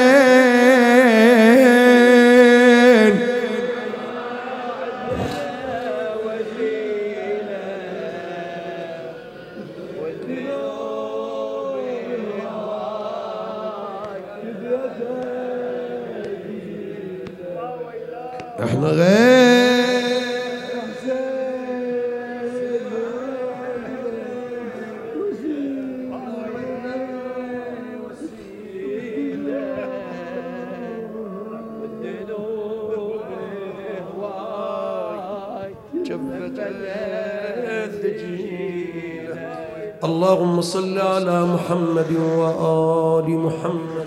صل 40.69 40.99
على 40.99 41.45
محمد 41.55 42.13
وآل 42.41 43.29
محمد. 43.47 44.07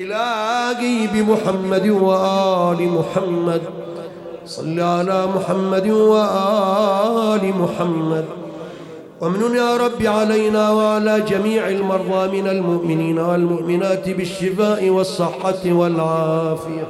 إلهي 0.00 1.06
بمحمد 1.14 1.86
وآل 1.88 2.80
محمد. 2.98 3.62
صل 4.46 4.80
على 4.80 5.26
محمد 5.36 5.86
وآل 5.88 7.44
محمد. 7.62 8.24
وامنن 9.20 9.56
يا 9.56 9.76
رب 9.76 10.00
علينا 10.06 10.70
وعلى 10.70 11.20
جميع 11.20 11.68
المرضى 11.68 12.22
من 12.40 12.46
المؤمنين 12.48 13.18
والمؤمنات 13.18 14.08
بالشفاء 14.08 14.90
والصحة 14.90 15.62
والعافية. 15.66 16.86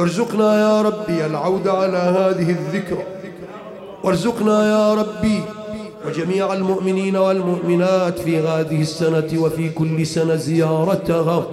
ارزقنا 0.00 0.60
يا 0.60 0.82
ربي 0.82 1.26
العود 1.26 1.68
على 1.68 2.02
هذه 2.18 2.48
الذكرى. 2.50 3.04
وارزقنا 4.04 4.56
يا 4.70 4.94
ربي 4.94 5.40
وجميع 6.06 6.52
المؤمنين 6.52 7.16
والمؤمنات 7.16 8.18
في 8.18 8.38
هذه 8.38 8.80
السنة 8.80 9.42
وفي 9.42 9.68
كل 9.68 10.06
سنة 10.06 10.34
زيارتها 10.34 11.46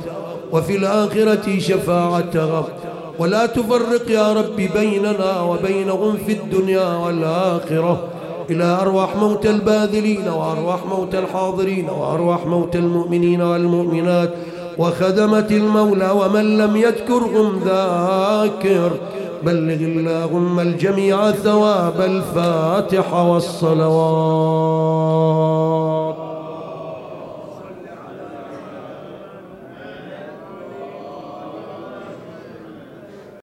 وفي 0.51 0.75
الآخرة 0.75 1.59
شفاعتها 1.59 2.67
ولا 3.19 3.45
تفرق 3.45 4.11
يا 4.11 4.33
رب 4.33 4.55
بيننا 4.55 5.41
وبينهم 5.41 6.17
في 6.25 6.31
الدنيا 6.33 6.95
والآخرة. 6.95 8.07
إلى 8.49 8.63
أرواح 8.63 9.15
موت 9.15 9.45
الباذلين 9.45 10.27
وأرواح 10.27 10.85
موت 10.85 11.15
الحاضرين 11.15 11.89
وأرواح 11.89 12.45
موت 12.45 12.75
المؤمنين 12.75 13.41
والمؤمنات. 13.41 14.29
وخدمة 14.77 15.47
المولى 15.51 16.09
ومن 16.09 16.57
لم 16.57 16.75
يذكرهم 16.75 17.59
ذاكر. 17.65 18.91
بلغ 19.43 19.79
اللهم 19.91 20.59
الجميع 20.59 21.31
ثواب 21.31 22.01
الفاتحة 22.01 23.31
والصلوات. 23.31 23.87